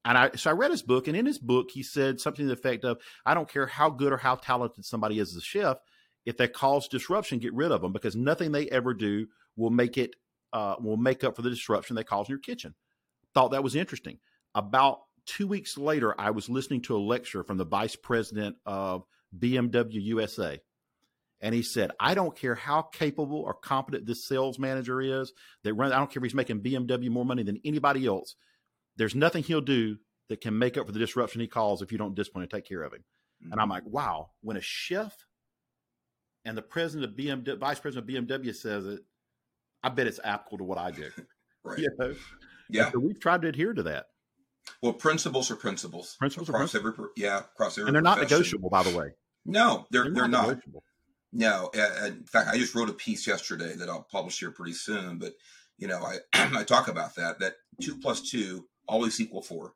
[0.05, 2.47] and I so I read his book, and in his book, he said something to
[2.47, 5.41] the effect of, "I don't care how good or how talented somebody is as a
[5.41, 5.77] chef,
[6.25, 9.97] if they cause disruption, get rid of them because nothing they ever do will make
[9.97, 10.15] it
[10.53, 12.75] uh, will make up for the disruption they cause in your kitchen."
[13.33, 14.19] Thought that was interesting.
[14.55, 19.03] About two weeks later, I was listening to a lecture from the vice president of
[19.37, 20.59] BMW USA.
[21.41, 25.73] And he said, I don't care how capable or competent this sales manager is that
[25.73, 28.35] runs, I don't care if he's making BMW more money than anybody else
[28.97, 29.97] there's nothing he'll do
[30.29, 32.67] that can make up for the disruption he calls if you don't discipline and take
[32.67, 33.03] care of him.
[33.43, 33.51] Mm-hmm.
[33.51, 33.71] And I'm mm-hmm.
[33.71, 35.15] like, wow, when a chef
[36.45, 39.01] and the president of BMW, vice president of BMW says it,
[39.83, 41.09] I bet it's applicable to what I do.
[41.63, 41.79] right.
[41.79, 42.15] You know?
[42.69, 42.91] Yeah.
[42.91, 44.07] so we've tried to adhere to that.
[44.81, 46.15] Well, principles are principles.
[46.17, 47.09] Principles across are principles.
[47.15, 48.69] every yeah across every and they're not negotiable.
[48.69, 49.11] By the way,
[49.45, 50.47] no, they're they're, they're not.
[50.47, 50.83] not.
[51.35, 55.17] No, in fact, I just wrote a piece yesterday that I'll publish here pretty soon.
[55.17, 55.33] But
[55.77, 56.17] you know, I
[56.57, 59.73] I talk about that that two plus two always equal four.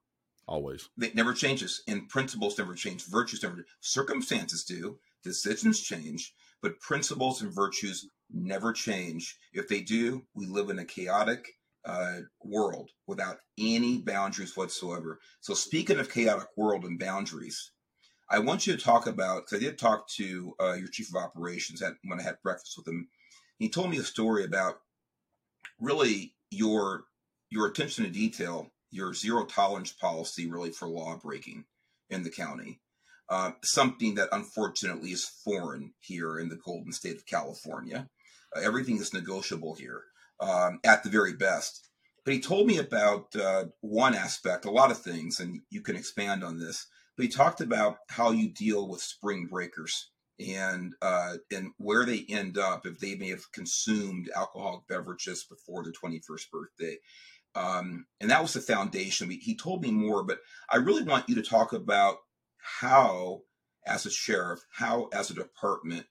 [0.47, 0.89] Always.
[1.01, 1.83] It never changes.
[1.87, 3.05] And principles never change.
[3.05, 4.99] Virtues never Circumstances do.
[5.23, 6.33] Decisions change.
[6.61, 9.37] But principles and virtues never change.
[9.53, 11.56] If they do, we live in a chaotic
[11.87, 15.19] uh, world without any boundaries whatsoever.
[15.39, 17.71] So, speaking of chaotic world and boundaries,
[18.29, 21.23] I want you to talk about because I did talk to uh, your chief of
[21.23, 23.07] operations at, when I had breakfast with him.
[23.57, 24.75] He told me a story about
[25.79, 27.05] really your
[27.49, 31.63] your attention to detail your zero tolerance policy really for law breaking
[32.09, 32.81] in the county.
[33.29, 38.07] Uh, something that unfortunately is foreign here in the golden state of California.
[38.55, 40.03] Uh, everything is negotiable here
[40.39, 41.89] um, at the very best.
[42.25, 45.95] But he told me about uh, one aspect, a lot of things, and you can
[45.95, 46.87] expand on this.
[47.15, 52.25] But he talked about how you deal with spring breakers and uh, and where they
[52.29, 56.97] end up if they may have consumed alcoholic beverages before their 21st birthday
[57.57, 59.29] um, and that was the foundation.
[59.29, 62.17] He told me more, but I really want you to talk about
[62.57, 63.41] how,
[63.85, 66.05] as a sheriff, how, as a department,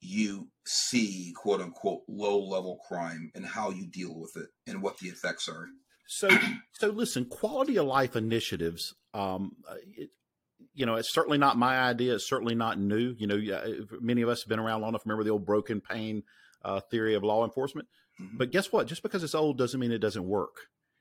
[0.00, 4.98] you see quote unquote low level crime and how you deal with it and what
[4.98, 5.66] the effects are.
[6.06, 6.28] So,
[6.72, 8.94] so listen, quality of life initiatives.
[9.14, 9.52] Um,
[9.96, 10.10] it,
[10.74, 12.14] you know, it's certainly not my idea.
[12.14, 13.14] It's certainly not new.
[13.18, 13.40] You know,
[14.00, 15.02] many of us have been around long enough.
[15.04, 16.22] Remember the old broken pane
[16.64, 17.88] uh, theory of law enforcement.
[18.20, 18.36] Mm-hmm.
[18.36, 18.86] But guess what?
[18.86, 20.56] Just because it's old doesn't mean it doesn't work.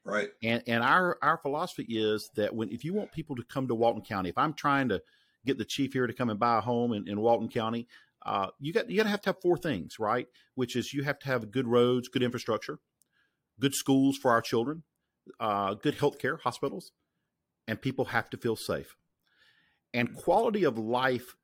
[0.06, 0.30] Right.
[0.41, 3.76] And and our our philosophy is that when if you want people to come to
[3.76, 5.02] Walton County, if I'm trying to
[5.45, 7.88] get the chief here to come and buy a home in, in Walton County,
[8.26, 10.28] uh, you got you got to have to have four things, right?
[10.55, 12.80] Which is you have to have good roads, good infrastructure,
[13.59, 14.84] good schools for our children,
[15.39, 16.91] uh, good healthcare, hospitals,
[17.67, 18.95] and people have to feel safe.
[19.93, 21.36] And quality of life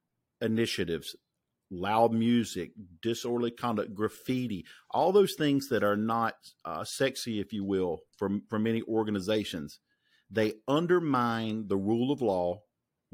[0.42, 1.16] initiatives
[1.72, 2.72] loud music,
[3.02, 8.30] disorderly conduct, graffiti, all those things that are not uh, sexy, if you will, for,
[8.50, 9.80] for many organizations,
[10.30, 12.62] they undermine the rule of law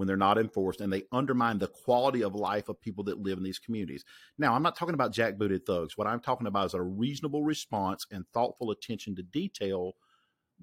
[0.01, 3.37] when they're not enforced and they undermine the quality of life of people that live
[3.37, 4.03] in these communities.
[4.37, 5.95] Now, I'm not talking about jackbooted thugs.
[5.95, 9.93] What I'm talking about is a reasonable response and thoughtful attention to detail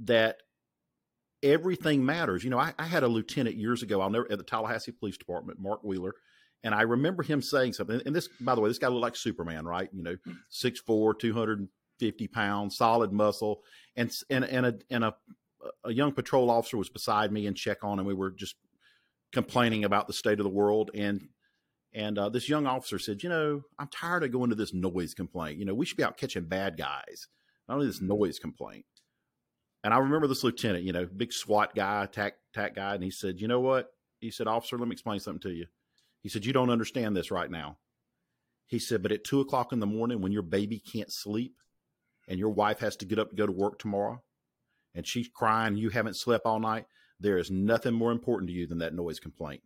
[0.03, 0.39] that
[1.43, 2.43] everything matters.
[2.43, 5.17] You know, I, I had a lieutenant years ago, I'll never at the Tallahassee Police
[5.17, 6.15] Department, Mark Wheeler
[6.65, 8.01] and I remember him saying something.
[8.05, 9.89] And this, by the way, this guy looked like Superman, right?
[9.93, 10.33] You know, hmm.
[10.49, 11.69] six four, two hundred
[11.99, 13.63] fifty pounds, solid muscle,
[13.97, 15.15] and and and a and a
[15.85, 18.57] a young patrol officer was beside me and check on, and we were just
[19.33, 20.91] complaining about the state of the world.
[20.95, 21.29] And
[21.95, 25.15] and uh, this young officer said, you know, I'm tired of going to this noise
[25.15, 25.59] complaint.
[25.59, 27.29] You know, we should be out catching bad guys,
[27.67, 28.85] not only this noise complaint.
[29.83, 33.11] And I remember this lieutenant, you know, big SWAT guy, tac tac guy, and he
[33.11, 33.89] said, you know what?
[34.21, 35.67] He said, officer, let me explain something to you.
[36.23, 37.79] He said, You don't understand this right now.
[38.67, 41.55] He said, But at two o'clock in the morning, when your baby can't sleep
[42.29, 44.23] and your wife has to get up to go to work tomorrow
[44.95, 46.87] and she's crying, you haven't slept all night,
[47.21, 49.63] there is nothing more important to you than that noise complaint.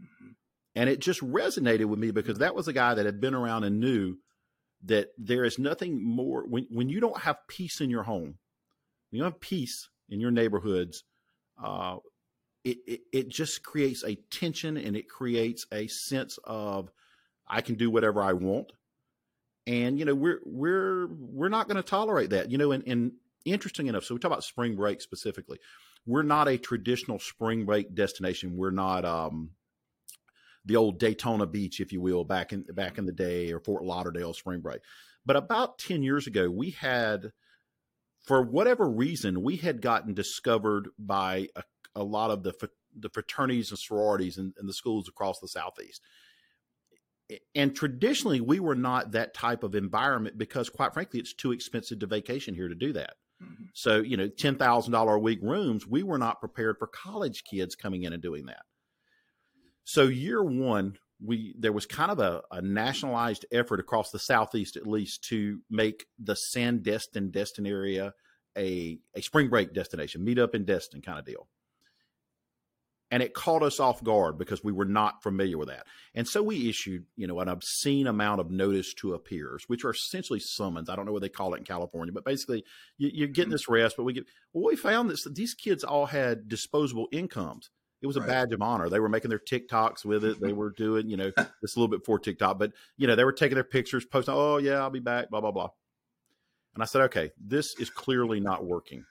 [0.00, 0.32] Mm-hmm.
[0.76, 3.64] And it just resonated with me because that was a guy that had been around
[3.64, 4.16] and knew
[4.84, 8.38] that there is nothing more when, when you don't have peace in your home,
[9.10, 11.04] when you don't have peace in your neighborhoods,
[11.62, 11.96] uh,
[12.64, 16.90] it, it, it just creates a tension and it creates a sense of
[17.46, 18.72] I can do whatever I want.
[19.66, 22.50] And you know we're we're we're not going to tolerate that.
[22.50, 23.12] You know, and, and
[23.46, 25.58] interesting enough, so we talk about spring break specifically.
[26.06, 28.56] We're not a traditional spring break destination.
[28.56, 29.50] We're not um,
[30.64, 33.84] the old Daytona Beach, if you will, back in back in the day, or Fort
[33.84, 34.80] Lauderdale spring break.
[35.24, 37.32] But about ten years ago, we had,
[38.22, 41.62] for whatever reason, we had gotten discovered by a
[41.96, 42.52] a lot of the
[42.96, 46.02] the fraternities and sororities in, in the schools across the southeast.
[47.54, 51.98] And traditionally, we were not that type of environment because, quite frankly, it's too expensive
[52.00, 53.14] to vacation here to do that.
[53.44, 53.64] Mm-hmm.
[53.74, 57.44] So, you know, ten thousand dollar a week rooms, we were not prepared for college
[57.44, 58.62] kids coming in and doing that.
[59.84, 64.76] So, year one, we there was kind of a, a nationalized effort across the southeast,
[64.76, 68.14] at least, to make the Sandestin Destin area
[68.56, 71.48] a a spring break destination, meet up in Destin kind of deal
[73.14, 75.86] and it caught us off guard because we were not familiar with that.
[76.16, 79.92] And so we issued, you know, an obscene amount of notice to appears, which are
[79.92, 80.90] essentially summons.
[80.90, 82.64] I don't know what they call it in California, but basically
[82.98, 83.52] you, are getting mm-hmm.
[83.52, 83.96] this rest.
[83.96, 87.70] But we get, well, we found that these kids all had disposable incomes.
[88.02, 88.30] It was a right.
[88.30, 88.88] badge of honor.
[88.88, 90.40] They were making their TikToks with it.
[90.40, 91.30] They were doing, you know,
[91.62, 94.34] this a little bit before TikTok, but you know, they were taking their pictures, posting,
[94.34, 95.68] "Oh yeah, I'll be back," blah blah blah.
[96.74, 99.04] And I said, "Okay, this is clearly not working."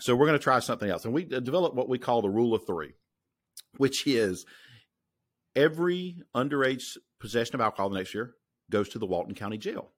[0.00, 1.04] so we're going to try something else.
[1.04, 2.94] And we developed what we call the rule of three
[3.76, 4.44] which is
[5.54, 8.34] every underage possession of alcohol the next year
[8.70, 9.90] goes to the Walton County Jail.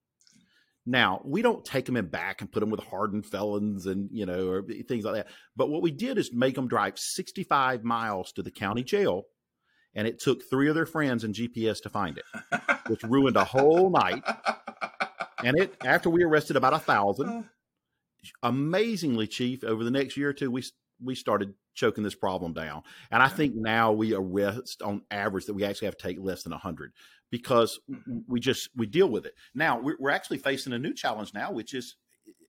[0.87, 4.27] Now, we don't take them in back and put them with hardened felons and, you
[4.27, 5.29] know, or things like that.
[5.57, 9.25] But what we did is make them drive 65 miles to the county jail.
[9.95, 12.25] And it took three of their friends and GPS to find it,
[12.89, 14.22] which ruined a whole night.
[15.43, 17.49] And it, after we arrested about a thousand,
[18.43, 20.64] amazingly, Chief, over the next year or two, we
[21.03, 22.82] we started choking this problem down.
[23.11, 26.42] And I think now we arrest on average that we actually have to take less
[26.42, 26.92] than 100
[27.30, 27.80] because
[28.28, 29.34] we just we deal with it.
[29.55, 31.97] Now we're, we're actually facing a new challenge now, which is,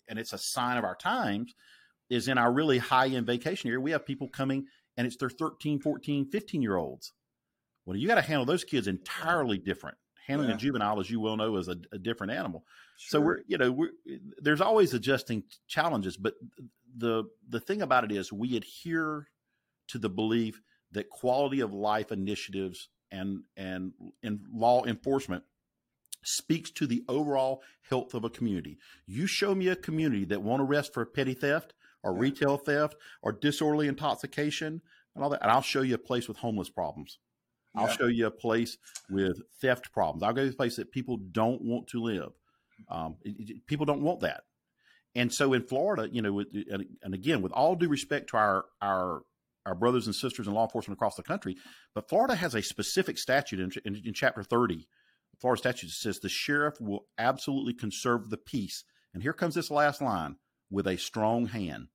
[0.07, 1.53] and it's a sign of our times,
[2.09, 3.79] is in our really high end vacation area.
[3.79, 4.65] We have people coming
[4.97, 7.13] and it's their 13, 14, 15 year olds.
[7.85, 9.97] Well, you got to handle those kids entirely different.
[10.27, 10.55] Handling yeah.
[10.55, 12.63] a juvenile, as you well know, is a, a different animal.
[12.97, 13.09] Sure.
[13.09, 13.91] So we're, you know, we're,
[14.39, 16.33] there's always adjusting challenges, but
[16.97, 19.27] the the thing about it is we adhere
[19.89, 20.61] to the belief
[20.91, 23.91] that quality of life initiatives and and
[24.23, 25.43] and law enforcement
[26.23, 28.79] speaks to the overall health of a community.
[29.05, 33.31] You show me a community that won't arrest for petty theft or retail theft or
[33.31, 34.81] disorderly intoxication
[35.13, 37.19] and all that, and I'll show you a place with homeless problems.
[37.75, 37.81] Yeah.
[37.83, 38.77] I'll show you a place
[39.09, 40.23] with theft problems.
[40.23, 42.31] I'll go to a place that people don't want to live.
[42.89, 44.43] Um, it, it, people don't want that
[45.15, 48.37] And so in Florida, you know, with, and, and again, with all due respect to
[48.37, 49.21] our our
[49.65, 51.55] our brothers and sisters in law enforcement across the country,
[51.95, 54.75] but Florida has a specific statute in, in, in Chapter 30.
[54.75, 58.83] The Florida statute says the sheriff will absolutely conserve the peace.
[59.13, 60.35] And here comes this last line
[60.69, 61.87] with a strong hand.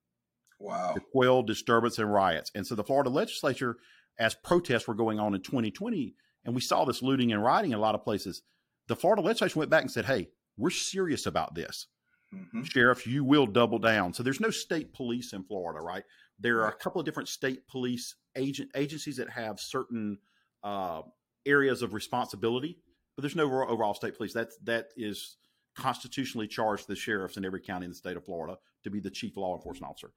[0.58, 0.94] Wow.
[0.94, 2.50] To quell disturbance and riots.
[2.54, 3.76] And so the Florida legislature,
[4.20, 6.14] as protests were going on in 2020,
[6.44, 8.42] and we saw this looting and rioting in a lot of places,
[8.86, 11.86] the Florida legislature went back and said, hey, we're serious about this.
[12.34, 12.62] Mm-hmm.
[12.62, 14.12] Sheriff, you will double down.
[14.12, 16.04] So there's no state police in Florida, right?
[16.38, 20.18] There are a couple of different state police agent agencies that have certain
[20.62, 21.02] uh,
[21.44, 22.78] areas of responsibility,
[23.16, 24.34] but there's no overall state police.
[24.34, 25.38] That that is
[25.76, 29.10] constitutionally charged the sheriffs in every county in the state of Florida to be the
[29.10, 30.12] chief law enforcement officer.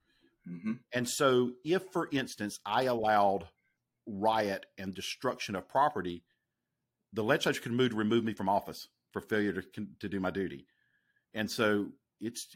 [0.48, 0.72] Mm-hmm.
[0.92, 3.48] And so, if, for instance, I allowed
[4.06, 6.22] riot and destruction of property,
[7.12, 10.30] the legislature could move to remove me from office for failure to to do my
[10.30, 10.66] duty.
[11.32, 11.88] And so,
[12.20, 12.48] it's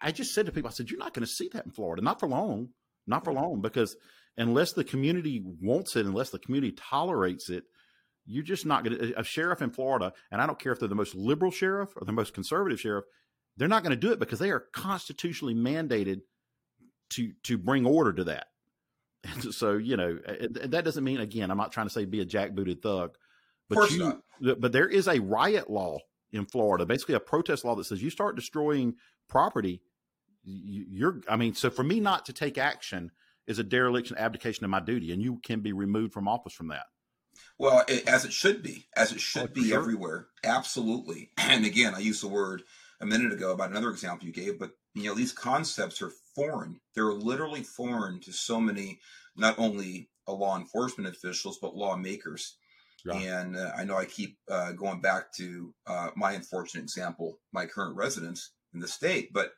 [0.00, 2.02] I just said to people, I said, you're not going to see that in Florida,
[2.02, 2.70] not for long,
[3.06, 3.96] not for long, because
[4.36, 7.64] unless the community wants it, unless the community tolerates it,
[8.26, 9.18] you're just not going to.
[9.18, 12.04] A sheriff in Florida, and I don't care if they're the most liberal sheriff or
[12.04, 13.04] the most conservative sheriff,
[13.56, 16.20] they're not going to do it because they are constitutionally mandated
[17.10, 18.48] to to bring order to that.
[19.24, 20.18] And so you know
[20.64, 23.16] that doesn't mean again, I'm not trying to say be a jackbooted thug,
[23.68, 23.98] but you,
[24.40, 24.60] not.
[24.60, 25.98] but there is a riot law
[26.32, 28.94] in Florida, basically a protest law that says you start destroying
[29.28, 29.80] property,
[30.44, 33.10] you're, I mean, so for me not to take action
[33.46, 36.68] is a dereliction, abdication of my duty, and you can be removed from office from
[36.68, 36.86] that.
[37.58, 39.78] Well, it, as it should be, as it oh, should oh, be sure.
[39.78, 40.26] everywhere.
[40.44, 41.30] Absolutely.
[41.38, 42.62] And again, I used the word
[43.00, 46.80] a minute ago about another example you gave, but you know, these concepts are foreign.
[46.94, 49.00] They're literally foreign to so many,
[49.36, 52.56] not only law enforcement officials, but lawmakers.
[53.04, 53.40] Yeah.
[53.40, 57.66] And uh, I know I keep uh, going back to uh, my unfortunate example, my
[57.66, 59.52] current residence in the state, but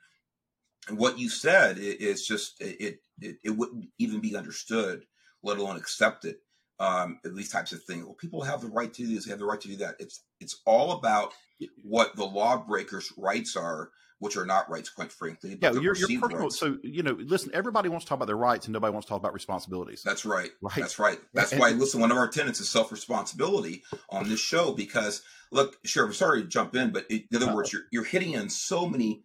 [0.88, 5.04] what you said is just it, it it wouldn't even be understood,
[5.42, 6.36] let alone accepted.
[6.78, 8.06] Um, these types of things.
[8.06, 9.96] Well, people have the right to do this, they have the right to do that.
[9.98, 11.34] It's it's all about
[11.82, 13.90] what the lawbreakers' rights are,
[14.20, 15.58] which are not rights, quite frankly.
[15.60, 16.42] yeah, your, your personal.
[16.44, 16.58] Rights.
[16.58, 17.50] So you know, listen.
[17.52, 20.02] Everybody wants to talk about their rights, and nobody wants to talk about responsibilities.
[20.04, 20.50] That's right.
[20.60, 20.76] Right.
[20.76, 21.18] That's right.
[21.34, 21.70] That's and, why.
[21.70, 26.42] Listen, one of our tenants is self responsibility on this show because look, sure, sorry
[26.42, 29.24] to jump in, but in other uh, words, you're you're hitting on so many,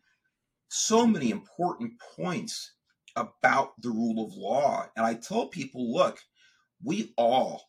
[0.70, 2.72] so many important points
[3.18, 6.20] about the rule of law, and I tell people, look,
[6.84, 7.64] we all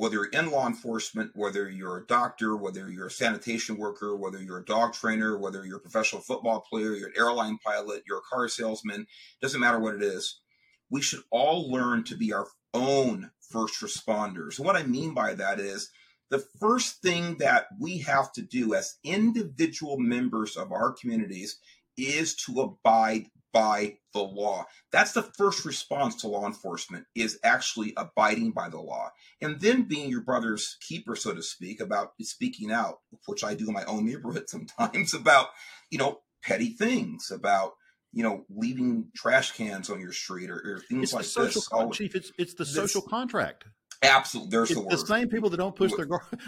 [0.00, 4.40] whether you're in law enforcement, whether you're a doctor, whether you're a sanitation worker, whether
[4.40, 8.20] you're a dog trainer, whether you're a professional football player, you're an airline pilot, you're
[8.20, 9.06] a car salesman,
[9.42, 10.40] doesn't matter what it is.
[10.88, 14.56] We should all learn to be our own first responders.
[14.56, 15.90] And what I mean by that is
[16.30, 21.58] the first thing that we have to do as individual members of our communities
[21.98, 24.66] is to abide by the law.
[24.92, 29.10] That's the first response to law enforcement is actually abiding by the law.
[29.40, 33.68] And then being your brother's keeper, so to speak, about speaking out, which I do
[33.68, 35.48] in my own neighborhood sometimes about,
[35.90, 37.72] you know, petty things, about
[38.12, 41.60] you know, leaving trash cans on your street or, or things it's like the social
[41.60, 41.68] this.
[41.68, 43.64] Con- Chief, it's it's the this, social contract.
[44.02, 44.88] Absolutely, there's it's the.
[44.88, 46.06] The same people that don't push their,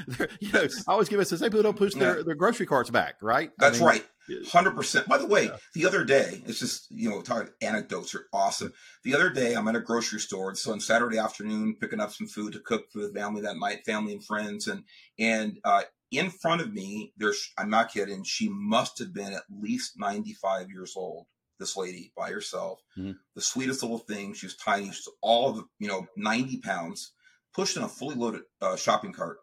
[0.08, 2.22] their you know, I always give us the same people that don't push their, yeah.
[2.24, 3.50] their grocery carts back, right?
[3.58, 4.06] That's I mean, right,
[4.50, 5.08] hundred percent.
[5.08, 5.56] By the way, yeah.
[5.74, 8.72] the other day, it's just you know, talking anecdotes are awesome.
[9.04, 12.26] The other day, I'm at a grocery store, so on Saturday afternoon, picking up some
[12.26, 14.84] food to cook for the family that night, family and friends, and
[15.18, 19.44] and uh, in front of me, there's I'm not kidding, she must have been at
[19.50, 21.26] least 95 years old
[21.58, 22.80] this lady by herself.
[22.98, 23.12] Mm-hmm.
[23.34, 24.34] The sweetest little thing.
[24.34, 24.86] She was tiny.
[24.86, 27.12] She's all of you know, 90 pounds
[27.54, 29.38] pushed in a fully loaded uh, shopping cart.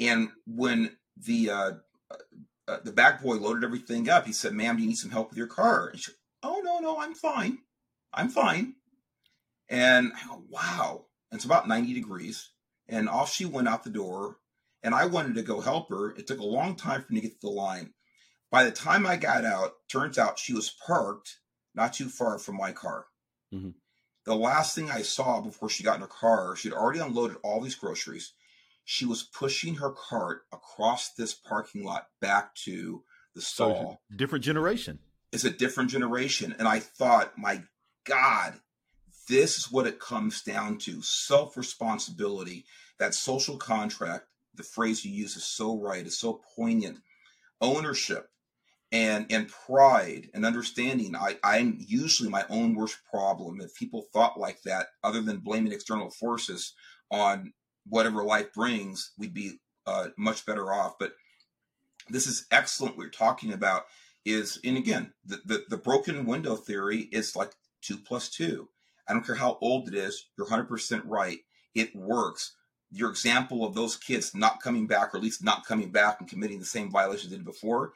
[0.00, 1.70] And when the uh,
[2.72, 5.30] uh, the back boy loaded everything up, he said, "Ma'am, do you need some help
[5.30, 6.12] with your car?" And she,
[6.42, 7.58] "Oh no, no, I'm fine.
[8.12, 8.74] I'm fine."
[9.68, 12.50] And I go, "Wow!" And it's about 90 degrees,
[12.88, 14.38] and off she went out the door.
[14.84, 16.10] And I wanted to go help her.
[16.10, 17.94] It took a long time for me to get to the line.
[18.50, 21.38] By the time I got out, turns out she was parked
[21.74, 23.06] not too far from my car.
[23.54, 23.70] Mm-hmm.
[24.24, 27.60] The last thing I saw before she got in her car, she'd already unloaded all
[27.60, 28.32] these groceries.
[28.84, 33.02] She was pushing her cart across this parking lot back to
[33.34, 34.00] the stall.
[34.10, 34.98] So different generation.
[35.32, 36.54] It's a different generation.
[36.58, 37.62] And I thought, my
[38.04, 38.54] God,
[39.28, 42.64] this is what it comes down to self responsibility.
[42.98, 46.98] That social contract, the phrase you use is so right, it's so poignant.
[47.60, 48.28] Ownership
[48.92, 54.38] and and pride and understanding I, i'm usually my own worst problem if people thought
[54.38, 56.74] like that other than blaming external forces
[57.10, 57.52] on
[57.88, 61.12] whatever life brings we'd be uh, much better off but
[62.08, 63.84] this is excellent we're talking about
[64.24, 68.68] is, and again, the, the, the broken window theory is like two plus two.
[69.08, 71.38] I don't care how old it is, you're 100% right.
[71.74, 72.54] It works.
[72.90, 76.28] Your example of those kids not coming back, or at least not coming back and
[76.28, 77.92] committing the same violations they did before,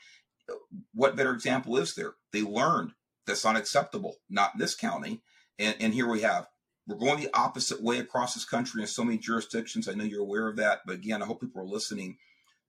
[0.95, 2.14] what better example is there?
[2.32, 2.93] They learned
[3.26, 5.22] that's unacceptable, not in this county.
[5.59, 6.49] And, and here we have
[6.87, 9.89] we're going the opposite way across this country in so many jurisdictions.
[9.89, 12.16] I know you're aware of that, but again, I hope people are listening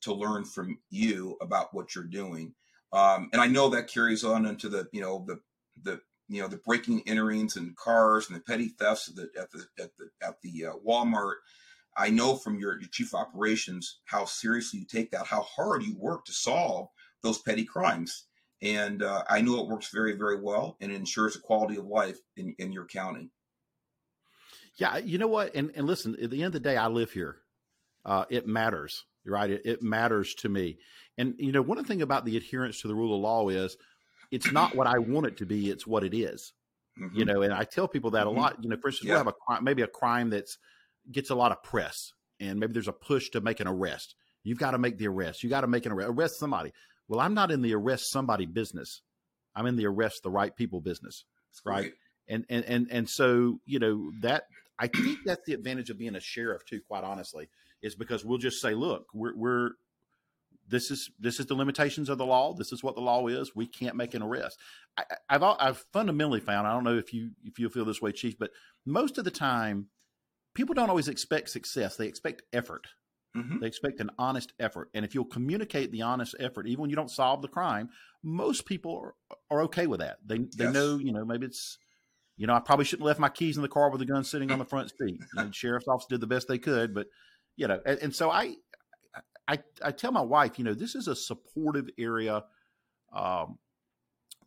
[0.02, 2.54] to learn from you about what you're doing.
[2.94, 5.40] Um, and I know that carries on into the you know the
[5.84, 9.52] the you know the breaking enterings and cars and the petty thefts at the at
[9.52, 11.36] the at the, at the uh, Walmart.
[11.98, 15.96] I know from your, your chief operations how seriously you take that, how hard you
[15.98, 16.90] work to solve
[17.24, 18.26] those petty crimes.
[18.62, 21.86] And uh, I know it works very, very well and it ensures a quality of
[21.86, 23.32] life in, in your county.
[24.78, 25.56] Yeah, you know what?
[25.56, 27.38] And and listen, at the end of the day, I live here.
[28.06, 29.50] Uh, it matters, right?
[29.50, 30.78] It, it, matters to me.
[31.18, 33.76] And you know, one thing about the adherence to the rule of law is
[34.32, 36.54] it's not what I want it to be; it's what it is.
[37.00, 37.18] Mm-hmm.
[37.18, 38.38] You know, and I tell people that mm-hmm.
[38.38, 38.64] a lot.
[38.64, 39.16] You know, for instance, yeah.
[39.16, 40.58] we have a crime, maybe a crime that's
[41.12, 44.16] gets a lot of press, and maybe there's a push to make an arrest.
[44.44, 45.44] You've got to make the arrest.
[45.44, 46.10] You got to make an arrest.
[46.12, 46.72] Arrest somebody.
[47.08, 49.02] Well, I'm not in the arrest somebody business.
[49.56, 51.26] I'm in the arrest the right people business,
[51.66, 51.92] right?
[52.30, 54.44] And and and and so you know that
[54.80, 56.82] I think that's the advantage of being a sheriff too.
[56.88, 57.50] Quite honestly,
[57.82, 59.72] is because we'll just say, look, we're, we're
[60.68, 62.54] this is this is the limitations of the law.
[62.54, 63.56] This is what the law is.
[63.56, 64.60] We can't make an arrest.
[64.98, 66.68] I, have I've fundamentally found.
[66.68, 68.52] I don't know if you if you feel this way, Chief, but
[68.86, 69.88] most of the time,
[70.54, 71.96] people don't always expect success.
[71.96, 72.88] They expect effort.
[73.36, 73.60] Mm-hmm.
[73.60, 76.96] They expect an honest effort, and if you'll communicate the honest effort, even when you
[76.96, 77.90] don't solve the crime,
[78.24, 80.18] most people are, are okay with that.
[80.26, 80.74] They they yes.
[80.74, 81.78] know you know maybe it's
[82.38, 84.24] you know, I probably shouldn't have left my keys in the car with the gun
[84.24, 85.20] sitting on the front seat.
[85.34, 87.08] the sheriff's office did the best they could, but
[87.56, 88.54] you know, and, and, so I,
[89.48, 92.44] I, I tell my wife, you know, this is a supportive area
[93.12, 93.58] um,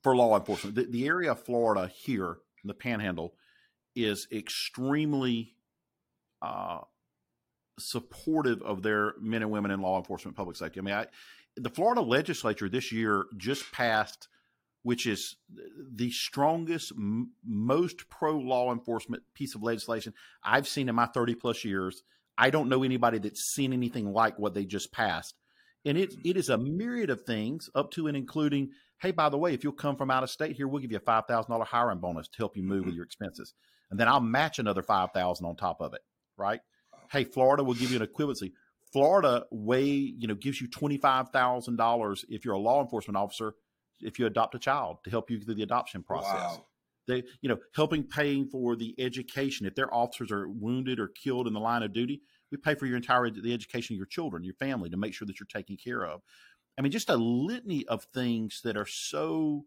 [0.03, 0.77] for law enforcement.
[0.77, 3.35] The, the area of Florida here in the Panhandle
[3.97, 5.57] is extremely
[6.41, 6.79] uh,
[7.81, 10.79] supportive of their men and women in law enforcement, public safety.
[10.79, 11.07] I mean, I,
[11.57, 14.29] the Florida legislature this year just passed
[14.83, 15.37] which is
[15.93, 21.35] the strongest, m- most pro law enforcement piece of legislation I've seen in my 30
[21.35, 22.03] plus years.
[22.39, 25.35] I don't know anybody that's seen anything like what they just passed.
[25.85, 28.71] And it, it is a myriad of things up to and including,
[29.01, 30.99] hey, by the way, if you'll come from out of state here, we'll give you
[30.99, 32.97] a $5,000 hiring bonus to help you move with mm-hmm.
[32.97, 33.55] your expenses.
[33.91, 36.01] And then I'll match another 5000 on top of it,
[36.37, 36.61] right?
[37.11, 38.53] Hey, Florida will give you an equivalency.
[38.93, 43.55] Florida way, you know, gives you $25,000 if you're a law enforcement officer
[44.03, 46.35] if you adopt a child to help you through the adoption process.
[46.35, 46.65] Wow.
[47.07, 49.67] They, you know, helping paying for the education.
[49.67, 52.87] If their officers are wounded or killed in the line of duty, we pay for
[52.87, 55.77] your entire the education of your children, your family, to make sure that you're taken
[55.77, 56.21] care of.
[56.79, 59.65] I mean, just a litany of things that are so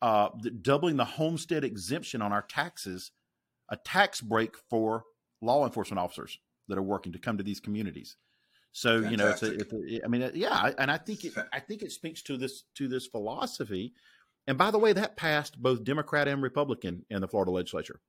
[0.00, 0.28] uh,
[0.62, 3.10] doubling the homestead exemption on our taxes,
[3.68, 5.04] a tax break for
[5.42, 8.16] law enforcement officers that are working to come to these communities.
[8.76, 9.10] So Fantastic.
[9.10, 11.80] you know, it's a, it's a, I mean, yeah, and I think it, I think
[11.80, 13.94] it speaks to this to this philosophy.
[14.46, 18.00] And by the way, that passed both Democrat and Republican in the Florida legislature.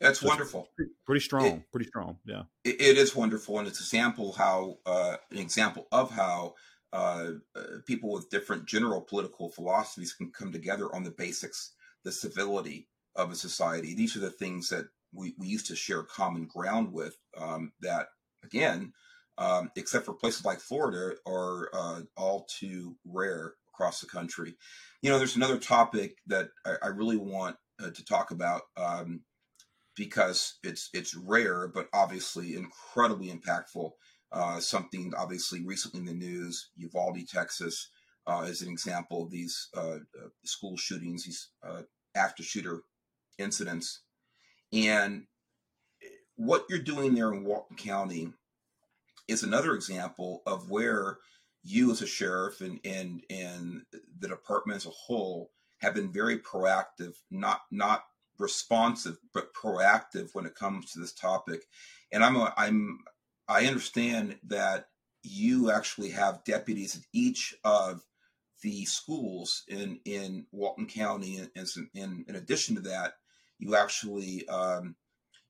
[0.00, 0.70] That's so wonderful.
[0.76, 1.46] Pretty, pretty, strong.
[1.46, 2.16] It, pretty strong.
[2.24, 2.44] Yeah.
[2.64, 6.54] It, it is wonderful, and it's an example how uh, an example of how
[6.94, 12.12] uh, uh, people with different general political philosophies can come together on the basics, the
[12.12, 13.94] civility of a society.
[13.94, 17.14] These are the things that we, we used to share common ground with.
[17.36, 18.06] Um, that
[18.42, 18.94] again,
[19.38, 24.54] um, except for places like Florida, are uh, all too rare across the country.
[25.02, 29.22] You know, there's another topic that I, I really want uh, to talk about um,
[29.96, 33.90] because it's it's rare, but obviously incredibly impactful.
[34.32, 37.90] Uh, something obviously recently in the news, Uvalde, Texas,
[38.26, 41.50] uh, is an example of these uh, uh, school shootings, these
[42.16, 42.82] active shooter
[43.38, 44.02] incidents,
[44.72, 45.26] and
[46.36, 48.32] what you're doing there in Walton County
[49.28, 51.18] is another example of where
[51.62, 53.82] you as a sheriff and and and
[54.18, 58.04] the department as a whole have been very proactive, not not
[58.38, 61.64] responsive, but proactive when it comes to this topic.
[62.12, 63.00] And I'm a, I'm
[63.48, 64.88] I understand that
[65.22, 68.02] you actually have deputies at each of
[68.62, 73.14] the schools in in Walton County, and, in, in addition to that,
[73.58, 74.96] you actually um,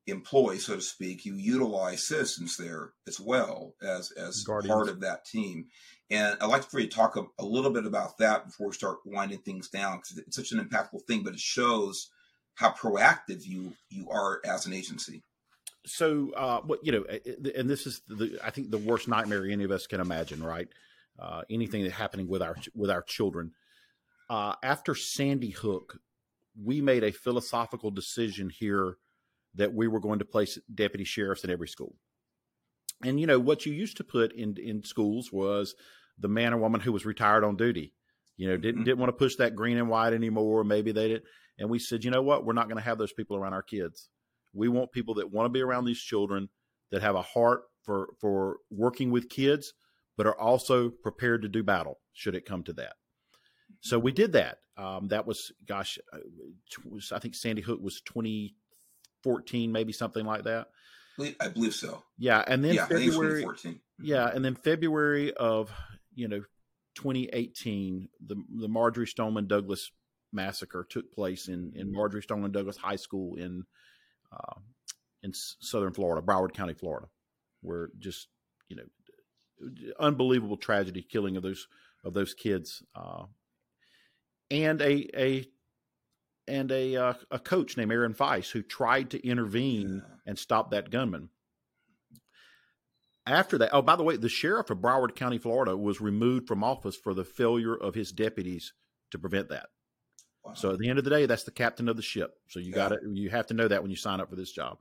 [0.07, 4.75] employ, so to speak, you utilize citizens there as well as as Guardians.
[4.75, 5.67] part of that team.
[6.11, 8.75] And I'd like for you to talk a, a, little bit about that before we
[8.75, 12.11] start winding things down because it's such an impactful thing, but it shows
[12.55, 15.23] how proactive you you are as an agency.
[15.87, 17.05] So, uh, what you know,
[17.57, 20.69] and this is the I think the worst nightmare any of us can imagine, right?
[21.19, 23.53] Uh, anything that's happening with our with our children.
[24.29, 25.99] uh, after Sandy Hook,
[26.63, 28.99] we made a philosophical decision here
[29.55, 31.95] that we were going to place deputy sheriffs in every school.
[33.05, 35.75] And you know what you used to put in in schools was
[36.19, 37.93] the man or woman who was retired on duty.
[38.37, 38.85] You know, didn't mm-hmm.
[38.85, 40.65] didn't want to push that green and white anymore.
[40.65, 41.23] Maybe they did.
[41.59, 42.45] And we said, you know what?
[42.45, 44.09] We're not going to have those people around our kids.
[44.53, 46.49] We want people that want to be around these children,
[46.91, 49.73] that have a heart for for working with kids,
[50.17, 52.95] but are also prepared to do battle should it come to that.
[53.81, 54.59] So we did that.
[54.77, 56.19] Um, that was, gosh, uh,
[56.85, 58.01] was, I think Sandy Hook was
[59.25, 60.69] 2014, maybe something like that.
[61.41, 62.03] I believe so.
[62.19, 63.47] Yeah, and then yeah, February.
[64.01, 65.71] Yeah, and then February of
[66.15, 66.43] you know
[66.97, 69.91] 2018, the the Marjory Stoneman Douglas
[70.33, 73.65] massacre took place in in Marjory Stoneman Douglas High School in
[74.33, 74.55] uh,
[75.23, 77.07] in southern Florida, Broward County, Florida,
[77.63, 78.29] where just
[78.69, 78.85] you know
[80.01, 81.69] unbelievable tragedy, killing of those
[82.05, 83.25] of those kids, uh,
[84.51, 85.47] and a a
[86.47, 90.15] and a uh, a coach named Aaron Feis who tried to intervene yeah.
[90.27, 91.31] and stop that gunman.
[93.27, 96.63] After that, oh, by the way, the sheriff of Broward County, Florida, was removed from
[96.63, 98.75] office for the failure of his deputies
[99.13, 99.67] to prevent that.
[100.45, 100.53] Wow.
[100.55, 102.35] So at the end of the day, that's the captain of the ship.
[102.49, 102.77] So you yeah.
[102.77, 104.79] got to you have to know that when you sign up for this job.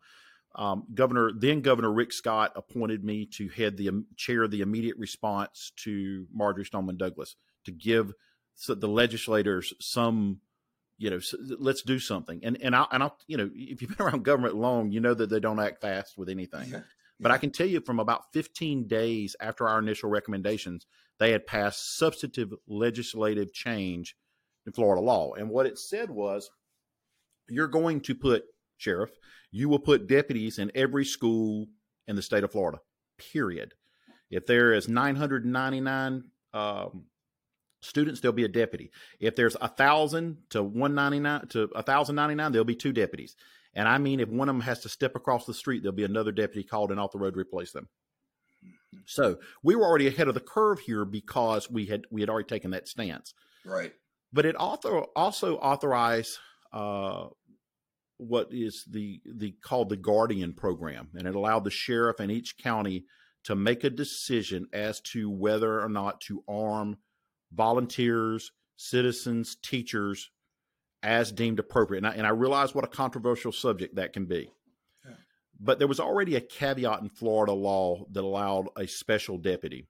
[0.56, 4.62] Um, Governor then Governor Rick Scott appointed me to head the um, chair of the
[4.62, 7.36] immediate response to Marjory Stoneman Douglas
[7.66, 8.14] to give
[8.68, 10.42] the legislators some
[11.04, 11.20] you know,
[11.60, 12.40] let's do something.
[12.44, 15.14] And and I and I you know, if you've been around government long, you know
[15.14, 16.70] that they don't act fast with anything.
[16.70, 16.82] Yeah.
[17.20, 20.86] But I can tell you from about 15 days after our initial recommendations,
[21.20, 24.16] they had passed substantive legislative change
[24.66, 25.34] in Florida law.
[25.34, 26.50] And what it said was
[27.50, 28.46] you're going to put
[28.78, 29.12] sheriff,
[29.52, 31.68] you will put deputies in every school
[32.08, 32.80] in the state of Florida.
[33.32, 33.74] Period.
[34.30, 36.24] If there is 999
[36.54, 37.06] um,
[37.84, 38.92] students, there'll be a deputy.
[39.20, 42.76] If there's a thousand to one ninety nine to a thousand ninety nine, there'll be
[42.76, 43.36] two deputies.
[43.76, 46.04] And I mean, if one of them has to step across the street, there'll be
[46.04, 47.90] another deputy called in off the road to replace them.
[49.06, 52.48] So we were already ahead of the curve here because we had we had already
[52.48, 53.34] taken that stance.
[53.66, 53.94] Right.
[54.32, 56.38] But it also also authorized
[56.72, 57.28] uh,
[58.18, 62.58] what is the the called the Guardian program, and it allowed the sheriff in each
[62.58, 63.06] county
[63.46, 66.98] to make a decision as to whether or not to arm
[67.54, 70.30] volunteers, citizens, teachers
[71.02, 72.00] as deemed appropriate.
[72.00, 74.50] And I, and I realize what a controversial subject that can be.
[75.60, 79.88] But there was already a caveat in Florida law that allowed a special deputy.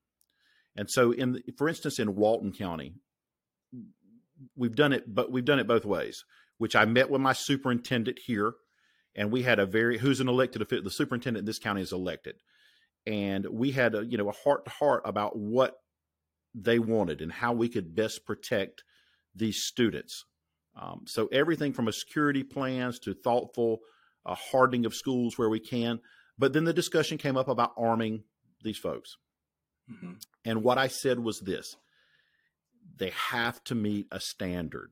[0.76, 2.94] And so, in for instance, in Walton County,
[4.56, 6.26] we've done it, but we've done it both ways.
[6.58, 8.54] Which I met with my superintendent here,
[9.16, 10.84] and we had a very who's an elected official.
[10.84, 12.36] The superintendent in this county is elected,
[13.06, 15.76] and we had a you know a heart to heart about what
[16.54, 18.84] they wanted and how we could best protect
[19.36, 20.26] these students.
[20.80, 23.80] Um, so everything from a security plans to thoughtful
[24.26, 26.00] uh, hardening of schools where we can.
[26.38, 28.24] But then the discussion came up about arming
[28.64, 29.18] these folks.
[29.92, 30.14] Mm-hmm.
[30.46, 31.76] And what I said was this
[32.98, 34.92] they have to meet a standard.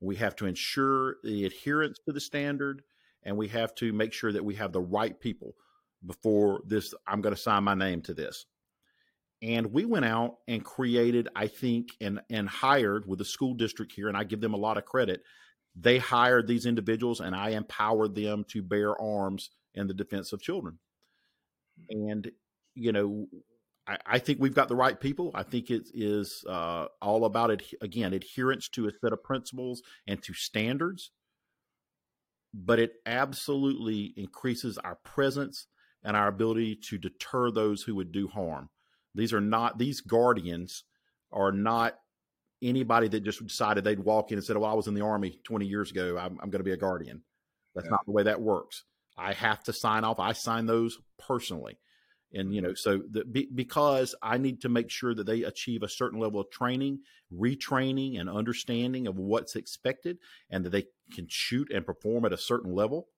[0.00, 2.82] We have to ensure the adherence to the standard,
[3.22, 5.54] and we have to make sure that we have the right people
[6.04, 6.92] before this.
[7.06, 8.46] I'm going to sign my name to this.
[9.46, 13.92] And we went out and created, I think, and and hired with the school district
[13.92, 15.22] here, and I give them a lot of credit.
[15.76, 20.40] They hired these individuals, and I empowered them to bear arms in the defense of
[20.40, 20.80] children.
[21.90, 22.32] And
[22.74, 23.28] you know,
[23.86, 25.30] I, I think we've got the right people.
[25.32, 29.80] I think it is uh, all about it again, adherence to a set of principles
[30.08, 31.12] and to standards.
[32.52, 35.68] But it absolutely increases our presence
[36.02, 38.70] and our ability to deter those who would do harm.
[39.16, 40.84] These are not these guardians
[41.32, 41.94] are not
[42.62, 45.40] anybody that just decided they'd walk in and said, "Well, I was in the army
[45.44, 46.16] 20 years ago.
[46.18, 47.22] I'm, I'm going to be a guardian."
[47.74, 47.92] That's yeah.
[47.92, 48.84] not the way that works.
[49.18, 50.20] I have to sign off.
[50.20, 51.78] I sign those personally,
[52.32, 55.82] and you know, so the, be, because I need to make sure that they achieve
[55.82, 57.00] a certain level of training,
[57.32, 60.18] retraining, and understanding of what's expected,
[60.50, 60.84] and that they
[61.14, 63.08] can shoot and perform at a certain level.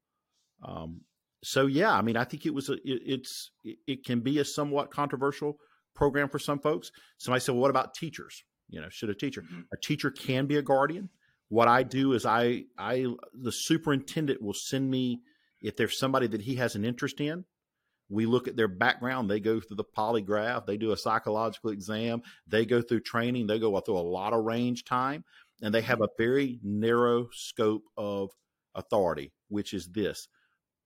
[0.62, 1.02] Um,
[1.42, 4.38] so yeah, I mean, I think it was a, it, it's it, it can be
[4.38, 5.58] a somewhat controversial
[5.98, 6.92] program for some folks.
[7.18, 8.44] Somebody said, well, what about teachers?
[8.70, 9.42] You know, should a teacher?
[9.42, 9.60] Mm-hmm.
[9.72, 11.10] A teacher can be a guardian.
[11.48, 15.20] What I do is I, I, the superintendent will send me
[15.60, 17.44] if there's somebody that he has an interest in.
[18.10, 19.28] We look at their background.
[19.28, 20.66] They go through the polygraph.
[20.66, 22.22] They do a psychological exam.
[22.46, 23.48] They go through training.
[23.48, 25.24] They go through a lot of range time,
[25.60, 28.30] and they have a very narrow scope of
[28.74, 30.28] authority, which is this: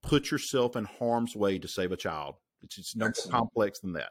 [0.03, 2.37] put yourself in harm's way to save a child.
[2.63, 4.11] It's, it's no more complex than that.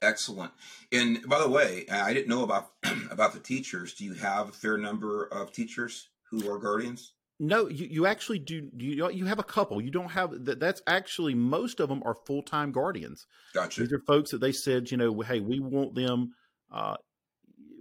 [0.00, 0.52] Excellent.
[0.92, 2.70] And by the way, I didn't know about
[3.10, 3.94] about the teachers.
[3.94, 7.12] Do you have a fair number of teachers who are guardians?
[7.40, 8.68] No, you, you actually do.
[8.76, 9.80] You you have a couple.
[9.80, 10.60] You don't have that.
[10.60, 13.26] That's actually most of them are full time guardians.
[13.54, 13.80] Gotcha.
[13.80, 16.32] These are folks that they said, you know, hey, we want them.
[16.72, 16.96] Uh,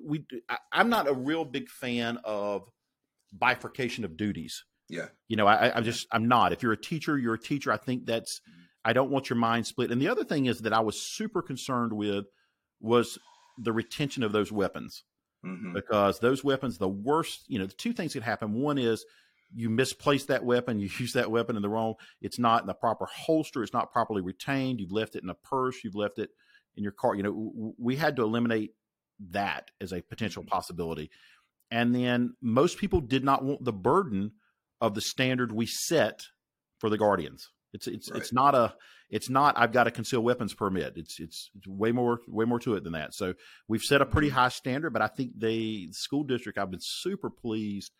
[0.06, 2.69] we I, I'm not a real big fan of
[3.34, 4.64] bifurcation of duties.
[4.89, 5.07] Yeah.
[5.27, 6.53] You know, I, I'm just I'm not.
[6.53, 7.72] If you're a teacher, you're a teacher.
[7.72, 8.41] I think that's
[8.88, 9.91] I don't want your mind split.
[9.91, 12.23] And the other thing is that I was super concerned with
[12.80, 13.19] was
[13.57, 15.03] the retention of those weapons.
[15.45, 15.73] Mm-hmm.
[15.73, 18.53] Because those weapons, the worst, you know, the two things that happen.
[18.53, 19.05] One is
[19.53, 22.73] you misplace that weapon, you use that weapon in the wrong, it's not in the
[22.73, 26.30] proper holster, it's not properly retained, you've left it in a purse, you've left it
[26.77, 27.14] in your car.
[27.14, 28.72] You know, we had to eliminate
[29.31, 30.49] that as a potential mm-hmm.
[30.49, 31.11] possibility.
[31.69, 34.31] And then most people did not want the burden
[34.80, 36.22] of the standard we set
[36.80, 37.49] for the guardians.
[37.73, 38.19] It's it's right.
[38.19, 38.73] it's not a
[39.10, 40.94] it's not I've got a concealed weapons permit.
[40.98, 43.14] It's, it's it's way more way more to it than that.
[43.14, 43.34] So
[43.68, 44.38] we've set a pretty mm-hmm.
[44.38, 47.91] high standard, but I think the school district I've been super pleased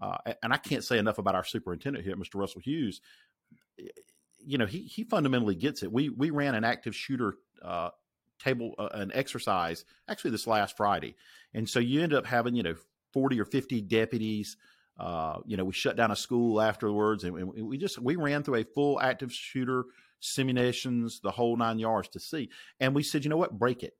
[0.00, 2.34] uh, and I can't say enough about our superintendent here, Mr.
[2.34, 3.00] Russell Hughes.
[4.44, 5.92] You know, he he fundamentally gets it.
[5.92, 7.90] We we ran an active shooter uh,
[8.38, 11.14] table uh, an exercise actually this last Friday,
[11.54, 12.74] and so you end up having you know
[13.12, 14.56] forty or fifty deputies.
[14.98, 18.42] Uh, you know, we shut down a school afterwards, and, and we just we ran
[18.42, 19.86] through a full active shooter
[20.20, 22.50] simulations, the whole nine yards to see.
[22.80, 23.94] And we said, you know what, break it.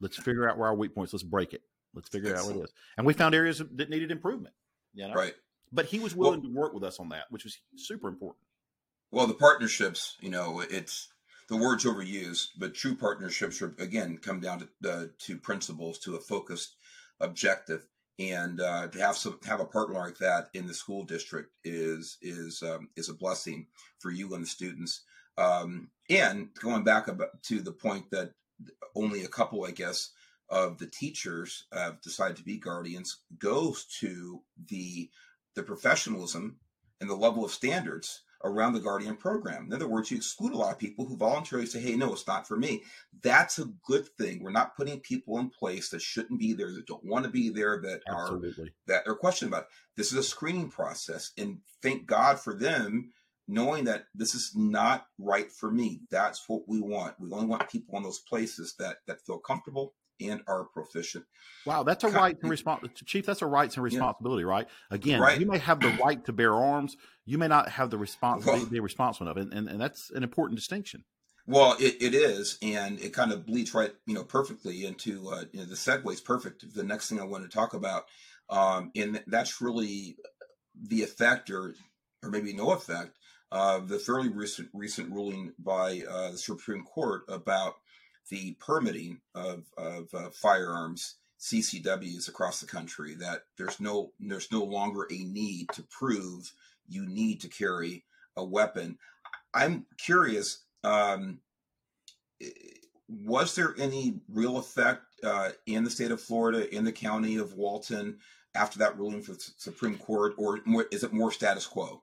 [0.00, 1.12] Let's figure out where our weak points.
[1.12, 1.62] Let's break it.
[1.94, 2.50] Let's figure Excellent.
[2.50, 2.74] out what it is.
[2.96, 4.54] And we found areas that needed improvement.
[4.94, 5.14] You know?
[5.14, 5.34] Right.
[5.72, 8.44] But he was willing well, to work with us on that, which was super important.
[9.10, 11.08] Well, the partnerships, you know, it's
[11.48, 16.16] the words overused, but true partnerships are again come down to uh, to principles, to
[16.16, 16.76] a focused
[17.20, 17.86] objective,
[18.18, 22.18] and uh, to have some have a partner like that in the school district is
[22.22, 23.66] is um, is a blessing
[23.98, 25.02] for you and the students.
[25.38, 28.32] Um, and going back to the point that
[28.94, 30.10] only a couple, I guess,
[30.50, 35.10] of the teachers have decided to be guardians goes to the
[35.54, 36.56] the professionalism
[37.00, 39.66] and the level of standards around the guardian program.
[39.66, 42.26] In other words, you exclude a lot of people who voluntarily say, "Hey, no, it's
[42.26, 42.82] not for me."
[43.22, 44.42] That's a good thing.
[44.42, 47.50] We're not putting people in place that shouldn't be there, that don't want to be
[47.50, 48.64] there, that Absolutely.
[48.64, 49.64] are that are questioned about.
[49.64, 49.68] It.
[49.96, 53.12] This is a screening process, and thank God for them
[53.48, 56.00] knowing that this is not right for me.
[56.10, 57.18] That's what we want.
[57.18, 59.94] We only want people in those places that that feel comfortable
[60.28, 61.24] and are proficient.
[61.64, 63.24] Wow, that's a right and response, Chief.
[63.24, 64.50] That's a rights and responsibility, yeah.
[64.50, 64.68] right?
[64.90, 65.38] Again, right.
[65.38, 68.70] you may have the right to bear arms, you may not have the responsibility well,
[68.70, 71.04] be responsible of it, and, and, and that's an important distinction.
[71.46, 75.44] Well, it, it is, and it kind of bleeds right, you know, perfectly into uh,
[75.52, 76.72] you know, the segue is perfect.
[76.74, 78.04] The next thing I want to talk about,
[78.48, 80.16] um, and that's really
[80.80, 81.74] the effect, or
[82.22, 83.18] or maybe no effect,
[83.50, 87.74] of the fairly recent recent ruling by uh, the Supreme Court about
[88.30, 93.14] the permitting of, of uh, firearms CCWs across the country.
[93.14, 96.52] That there's no there's no longer a need to prove
[96.88, 98.04] you need to carry
[98.36, 98.98] a weapon.
[99.54, 100.64] I'm curious.
[100.84, 101.40] Um,
[103.08, 107.54] was there any real effect uh, in the state of Florida, in the county of
[107.54, 108.18] Walton,
[108.54, 112.02] after that ruling for the Supreme Court, or is it more status quo?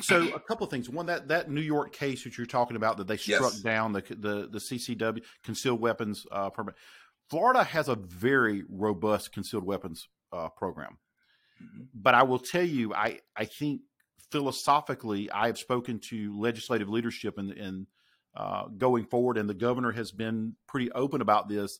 [0.00, 0.90] So a couple of things.
[0.90, 3.60] One that that New York case that you're talking about that they struck yes.
[3.60, 6.74] down the the the CCW concealed weapons uh, permit.
[7.30, 10.98] Florida has a very robust concealed weapons uh, program,
[11.62, 11.84] mm-hmm.
[11.94, 13.82] but I will tell you, I I think
[14.30, 17.86] philosophically, I have spoken to legislative leadership and and
[18.34, 21.78] uh, going forward, and the governor has been pretty open about this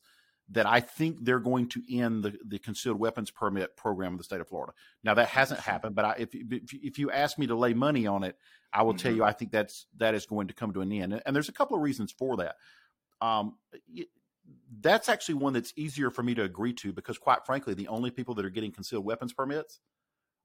[0.51, 4.25] that I think they're going to end the, the concealed weapons permit program in the
[4.25, 4.73] state of Florida.
[5.03, 8.23] Now that hasn't happened, but I, if if you ask me to lay money on
[8.23, 8.37] it,
[8.73, 8.99] I will mm-hmm.
[8.99, 11.21] tell you I think that's that is going to come to an end.
[11.25, 12.57] And there's a couple of reasons for that.
[13.21, 13.57] Um,
[14.81, 18.11] that's actually one that's easier for me to agree to because, quite frankly, the only
[18.11, 19.81] people that are getting concealed weapons permits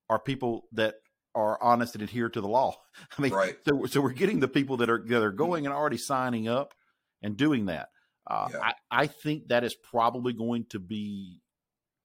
[0.10, 0.96] are people that
[1.36, 2.76] are honest and adhere to the law.
[3.18, 3.56] I mean, right.
[3.68, 6.74] so so we're getting the people that are that are going and already signing up
[7.22, 7.90] and doing that.
[8.28, 8.60] Uh, yeah.
[8.62, 11.42] I, I think that is probably going to be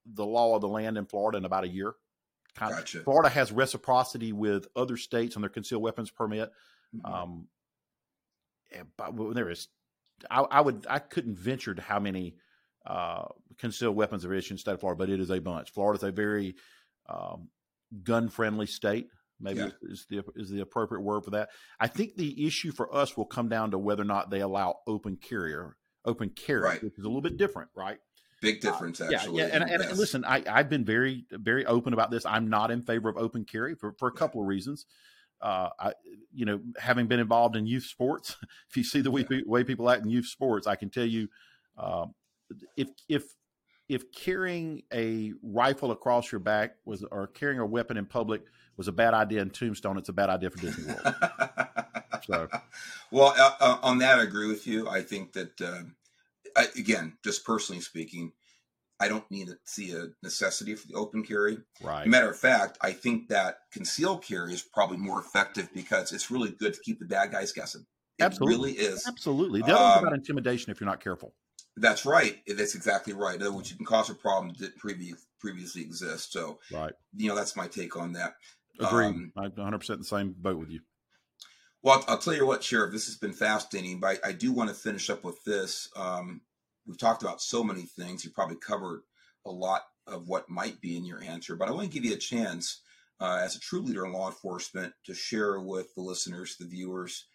[0.07, 1.95] the law of the land in Florida in about a year.
[2.55, 2.99] Kind gotcha.
[2.99, 6.51] of, Florida has reciprocity with other states on their concealed weapons permit.
[6.95, 7.13] Mm-hmm.
[7.13, 7.49] Um,
[8.97, 9.69] but there is,
[10.31, 12.37] I, I, would, I couldn't venture to how many
[12.87, 13.27] uh,
[13.59, 15.71] concealed weapons are issued in the state of Florida, but it is a bunch.
[15.71, 16.55] Florida is a very
[17.09, 17.49] um,
[18.03, 19.09] gun friendly state.
[19.39, 19.69] Maybe yeah.
[19.83, 21.51] is the is the appropriate word for that.
[21.79, 24.77] I think the issue for us will come down to whether or not they allow
[24.87, 25.77] open carrier
[26.07, 26.83] open carry, right.
[26.83, 27.99] which is a little bit different, right?
[28.41, 29.39] Big uh, difference, uh, actually.
[29.39, 29.55] Yeah, yeah.
[29.55, 32.25] And, and, and, listen, I, I've been very, very open about this.
[32.27, 34.87] I'm not in favor of open carry for, for a couple of reasons.
[35.41, 35.93] Uh, I,
[36.33, 38.37] you know, having been involved in youth sports,
[38.71, 41.29] if you see the way, way people act in youth sports, I can tell you
[41.77, 42.15] Um,
[42.77, 43.25] if if
[43.89, 48.43] if carrying a rifle across your back was or carrying a weapon in public
[48.77, 51.15] was a bad idea in Tombstone, it's a bad idea for Disney World.
[52.27, 52.49] so,
[53.11, 54.89] well, uh, uh, on that, I agree with you.
[54.89, 55.83] I think that uh,
[56.57, 58.33] I, again, just personally speaking,
[58.99, 61.59] I don't need to see a necessity for the open carry.
[61.83, 62.07] Right.
[62.07, 66.51] Matter of fact, I think that concealed carry is probably more effective because it's really
[66.51, 67.85] good to keep the bad guys guessing.
[68.19, 68.57] It Absolutely.
[68.57, 69.07] really is.
[69.07, 69.61] Absolutely.
[69.61, 71.35] The other um, about intimidation if you're not careful.
[71.77, 72.39] That's right.
[72.47, 73.35] That's exactly right.
[73.35, 76.33] In other words, you can cause a problem that didn't previous, previously exist.
[76.33, 76.93] So, right.
[77.15, 78.35] You know, that's my take on that.
[78.81, 79.07] Agree.
[79.07, 80.81] Um, I'm 100 percent the same boat with you.
[81.87, 82.91] Well, I'll, tell you what, Sheriff.
[82.91, 85.89] This has been fascinating, but I, I do want to finish up with this.
[85.95, 86.41] Um,
[86.85, 88.25] we've talked about so many things.
[88.25, 89.03] You probably covered
[89.45, 92.15] a lot of what might be in your answer, but I want to give you
[92.15, 92.81] a chance
[93.21, 97.29] uh, as a true leader in law enforcement to share with the listeners, the viewers,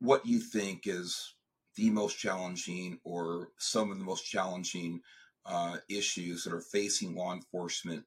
[0.00, 1.32] what you think is
[1.76, 5.00] the most challenging or some of the most challenging
[5.46, 8.04] uh, issues that are facing law enforcement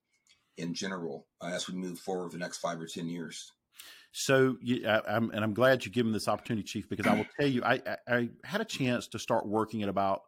[0.57, 3.51] in general uh, as we move forward the next five or ten years.
[4.11, 4.57] So,
[4.87, 7.63] I, I'm, and I'm glad you given this opportunity, Chief, because I will tell you,
[7.63, 10.21] I, I, I had a chance to start working at about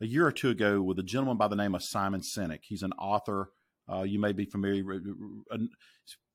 [0.00, 2.60] a year or two ago with a gentleman by the name of Simon Sinek.
[2.62, 3.50] He's an author.
[3.90, 4.84] Uh, you may be familiar.
[5.50, 5.58] Uh,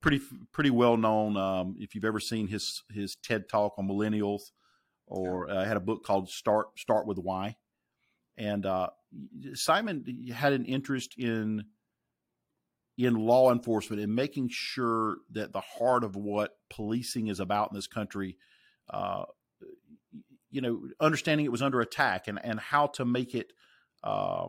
[0.01, 0.21] pretty
[0.51, 1.37] pretty well known.
[1.37, 4.41] Um, if you've ever seen his his TED talk on millennials,
[5.05, 7.55] or uh, had a book called Start Start with Why,
[8.37, 8.89] and uh,
[9.53, 11.65] Simon had an interest in
[12.97, 17.75] in law enforcement and making sure that the heart of what policing is about in
[17.75, 18.37] this country
[18.89, 19.25] uh,
[20.49, 23.51] you know, understanding it was under attack and, and how to make it
[24.03, 24.47] uh,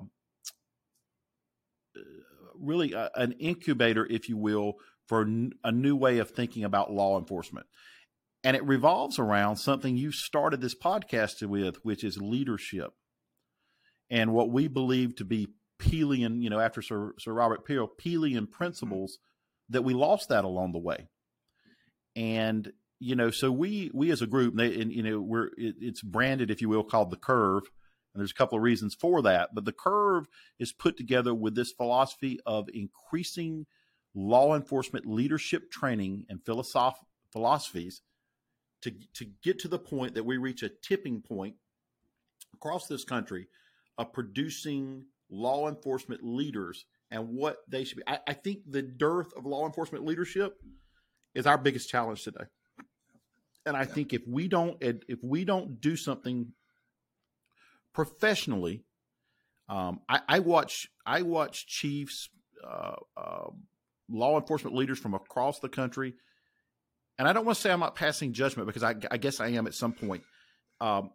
[2.54, 4.74] really a, an incubator, if you will,
[5.06, 5.26] for
[5.64, 7.66] a new way of thinking about law enforcement.
[8.44, 12.92] And it revolves around something you started this podcast with, which is leadership.
[14.10, 15.48] And what we believe to be
[15.78, 19.72] Peelian, you know, after Sir, Sir Robert Peel, Peelian principles mm-hmm.
[19.74, 21.08] that we lost that along the way.
[22.16, 25.76] And you know, so we we as a group, they, and, you know, we're it,
[25.80, 27.62] it's branded, if you will, called the Curve,
[28.12, 29.54] and there's a couple of reasons for that.
[29.54, 30.26] But the Curve
[30.58, 33.66] is put together with this philosophy of increasing
[34.14, 38.02] law enforcement leadership training and philosoph- philosophies
[38.82, 41.54] to to get to the point that we reach a tipping point
[42.54, 43.46] across this country
[43.96, 48.02] of producing law enforcement leaders and what they should be.
[48.06, 50.54] I, I think the dearth of law enforcement leadership
[51.34, 52.44] is our biggest challenge today.
[53.66, 53.86] And I yeah.
[53.86, 56.52] think if we don't if we don't do something
[57.92, 58.84] professionally,
[59.68, 62.30] um, I, I, watch I watch chiefs,
[62.66, 63.48] uh, uh,
[64.08, 66.14] law enforcement leaders from across the country,
[67.18, 69.48] and I don't want to say I'm not passing judgment because I, I guess I
[69.48, 70.22] am at some point.
[70.80, 71.10] Um,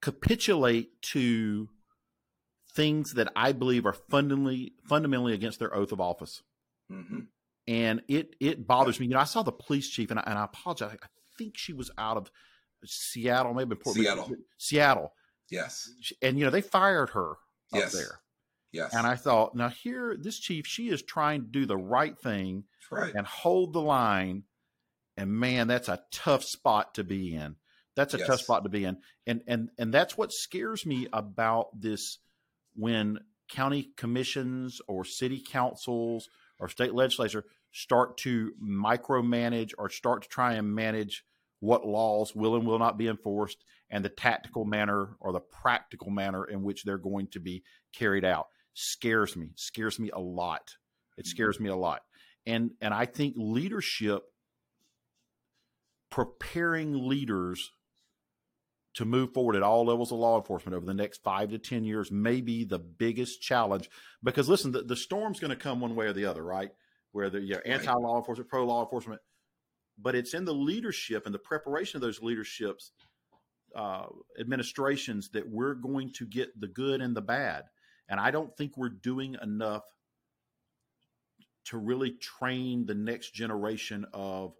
[0.00, 1.68] capitulate to
[2.74, 6.42] things that I believe are fundamentally fundamentally against their oath of office.
[6.90, 7.20] Mm-hmm.
[7.66, 9.06] And it it bothers me.
[9.06, 10.96] You know, I saw the police chief, and I, and I apologize.
[11.02, 12.30] I think she was out of
[12.84, 14.30] Seattle, maybe Port Seattle.
[14.58, 15.12] Seattle.
[15.50, 15.90] Yes.
[16.22, 17.34] And you know, they fired her
[17.72, 17.86] yes.
[17.86, 18.20] up there.
[18.72, 18.94] Yes.
[18.94, 22.64] And I thought, now here, this chief, she is trying to do the right thing
[22.90, 23.14] right.
[23.14, 24.44] and hold the line.
[25.16, 27.56] And man, that's a tough spot to be in.
[27.96, 28.26] That's a yes.
[28.26, 28.98] tough spot to be in.
[29.26, 32.18] And and and that's what scares me about this
[32.78, 33.18] when
[33.50, 36.28] county commissions or city councils
[36.60, 41.24] or state legislature start to micromanage or start to try and manage
[41.60, 46.10] what laws will and will not be enforced and the tactical manner or the practical
[46.10, 50.76] manner in which they're going to be carried out scares me scares me a lot
[51.16, 51.30] it mm-hmm.
[51.30, 52.02] scares me a lot
[52.46, 54.22] and and i think leadership
[56.10, 57.72] preparing leaders
[58.98, 61.84] to move forward at all levels of law enforcement over the next five to ten
[61.84, 63.88] years may be the biggest challenge.
[64.24, 66.70] Because listen the, the storm's going to come one way or the other right?
[67.12, 69.20] Where they're you know, anti law enforcement, pro law enforcement,
[69.96, 72.90] but it's in the leadership and the preparation of those leaderships
[73.76, 74.06] uh,
[74.40, 77.66] administrations that we're going to get the good and the bad.
[78.08, 79.84] And I don't think we're doing enough
[81.66, 84.54] to really train the next generation of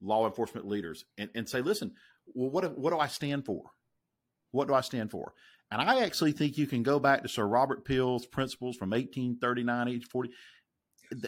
[0.00, 1.92] law enforcement leaders and, and say, listen,
[2.34, 3.70] well, what, what do I stand for?
[4.50, 5.34] What do I stand for?
[5.70, 9.66] And I actually think you can go back to Sir Robert Peel's principles from 1839,
[9.66, 10.30] 1840,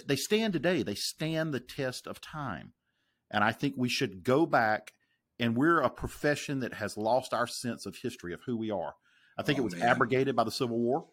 [0.06, 0.82] they stand today.
[0.82, 2.72] They stand the test of time.
[3.30, 4.92] And I think we should go back
[5.38, 8.94] and we're a profession that has lost our sense of history of who we are.
[9.38, 9.88] I think oh, it was man.
[9.88, 11.06] abrogated by the Civil War.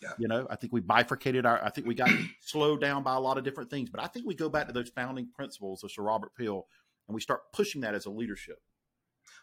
[0.00, 0.10] Yeah.
[0.18, 3.20] You know, I think we bifurcated our, I think we got slowed down by a
[3.20, 5.90] lot of different things, but I think we go back to those founding principles of
[5.90, 6.66] Sir Robert Peel
[7.08, 8.58] and we start pushing that as a leadership.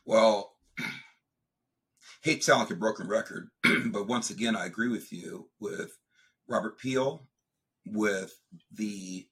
[0.05, 0.55] Well,
[2.23, 3.49] hate to sound like a broken record,
[3.87, 5.97] but once again, I agree with you with
[6.47, 7.27] Robert Peel,
[7.85, 8.33] with
[8.71, 9.27] the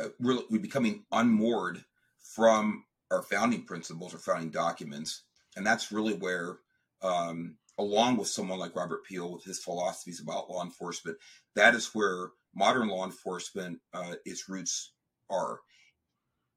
[0.00, 1.84] uh, we're, we're becoming unmoored
[2.18, 5.24] from our founding principles or founding documents,
[5.56, 6.58] and that's really where,
[7.02, 11.18] um, along with someone like Robert Peel with his philosophies about law enforcement,
[11.54, 14.92] that is where modern law enforcement uh, its roots
[15.30, 15.60] are.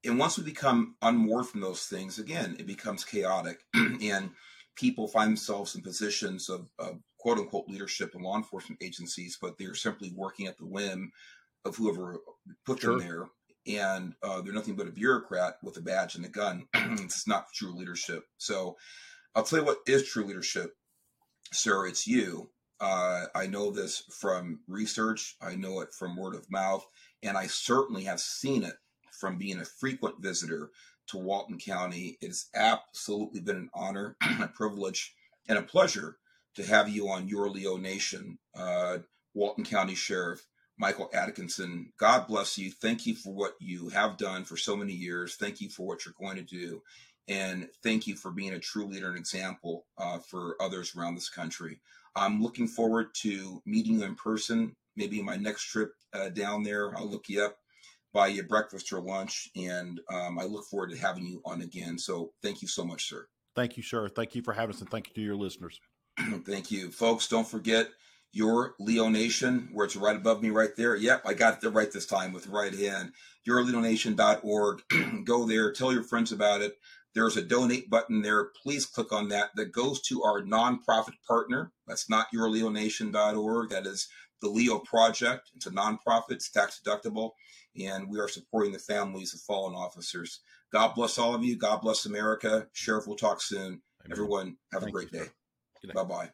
[0.05, 4.31] And once we become unmoored from those things, again, it becomes chaotic, and
[4.75, 9.57] people find themselves in positions of, of quote unquote leadership in law enforcement agencies, but
[9.57, 11.11] they're simply working at the whim
[11.65, 12.19] of whoever
[12.65, 12.99] put sure.
[12.99, 13.25] them there.
[13.67, 16.67] And uh, they're nothing but a bureaucrat with a badge and a gun.
[16.73, 18.23] it's not true leadership.
[18.37, 18.75] So
[19.33, 20.71] I'll tell you what is true leadership,
[21.51, 21.87] sir.
[21.87, 22.51] It's you.
[22.79, 26.85] Uh, I know this from research, I know it from word of mouth,
[27.23, 28.75] and I certainly have seen it
[29.19, 30.71] from being a frequent visitor
[31.07, 32.17] to Walton County.
[32.21, 35.13] It has absolutely been an honor, a privilege,
[35.47, 36.17] and a pleasure
[36.55, 38.99] to have you on Your Leo Nation, uh,
[39.33, 40.45] Walton County Sheriff
[40.77, 41.87] Michael Adkinson.
[41.97, 42.71] God bless you.
[42.71, 45.35] Thank you for what you have done for so many years.
[45.35, 46.81] Thank you for what you're going to do.
[47.27, 51.29] And thank you for being a true leader and example uh, for others around this
[51.29, 51.79] country.
[52.15, 54.75] I'm looking forward to meeting you in person.
[54.95, 57.57] Maybe my next trip uh, down there, I'll look you up,
[58.15, 61.99] buy you breakfast or lunch, and um, I look forward to having you on again.
[61.99, 63.27] So thank you so much, sir.
[63.55, 64.07] Thank you, sir.
[64.07, 65.79] Thank you for having us, and thank you to your listeners.
[66.45, 66.91] Thank you.
[66.91, 67.89] Folks, don't forget
[68.31, 70.95] your Leo Nation, where it's right above me right there.
[70.95, 73.11] Yep, I got it right this time with the right hand.
[73.47, 74.81] YourLeoNation.org.
[75.25, 76.73] Go there, tell your friends about it.
[77.13, 78.49] There's a donate button there.
[78.61, 79.51] Please click on that.
[79.55, 81.71] That goes to our nonprofit partner.
[81.87, 83.69] That's not YourLeoNation.org.
[83.69, 84.07] That is
[84.45, 85.51] the Leo Project.
[85.55, 87.31] It's a nonprofit, it's tax deductible,
[87.79, 90.41] and we are supporting the families of fallen officers.
[90.71, 91.57] God bless all of you.
[91.57, 92.67] God bless America.
[92.73, 93.81] Sheriff, we'll talk soon.
[94.11, 95.93] Everyone, have Thank a great you, day.
[95.93, 96.29] Bye bye.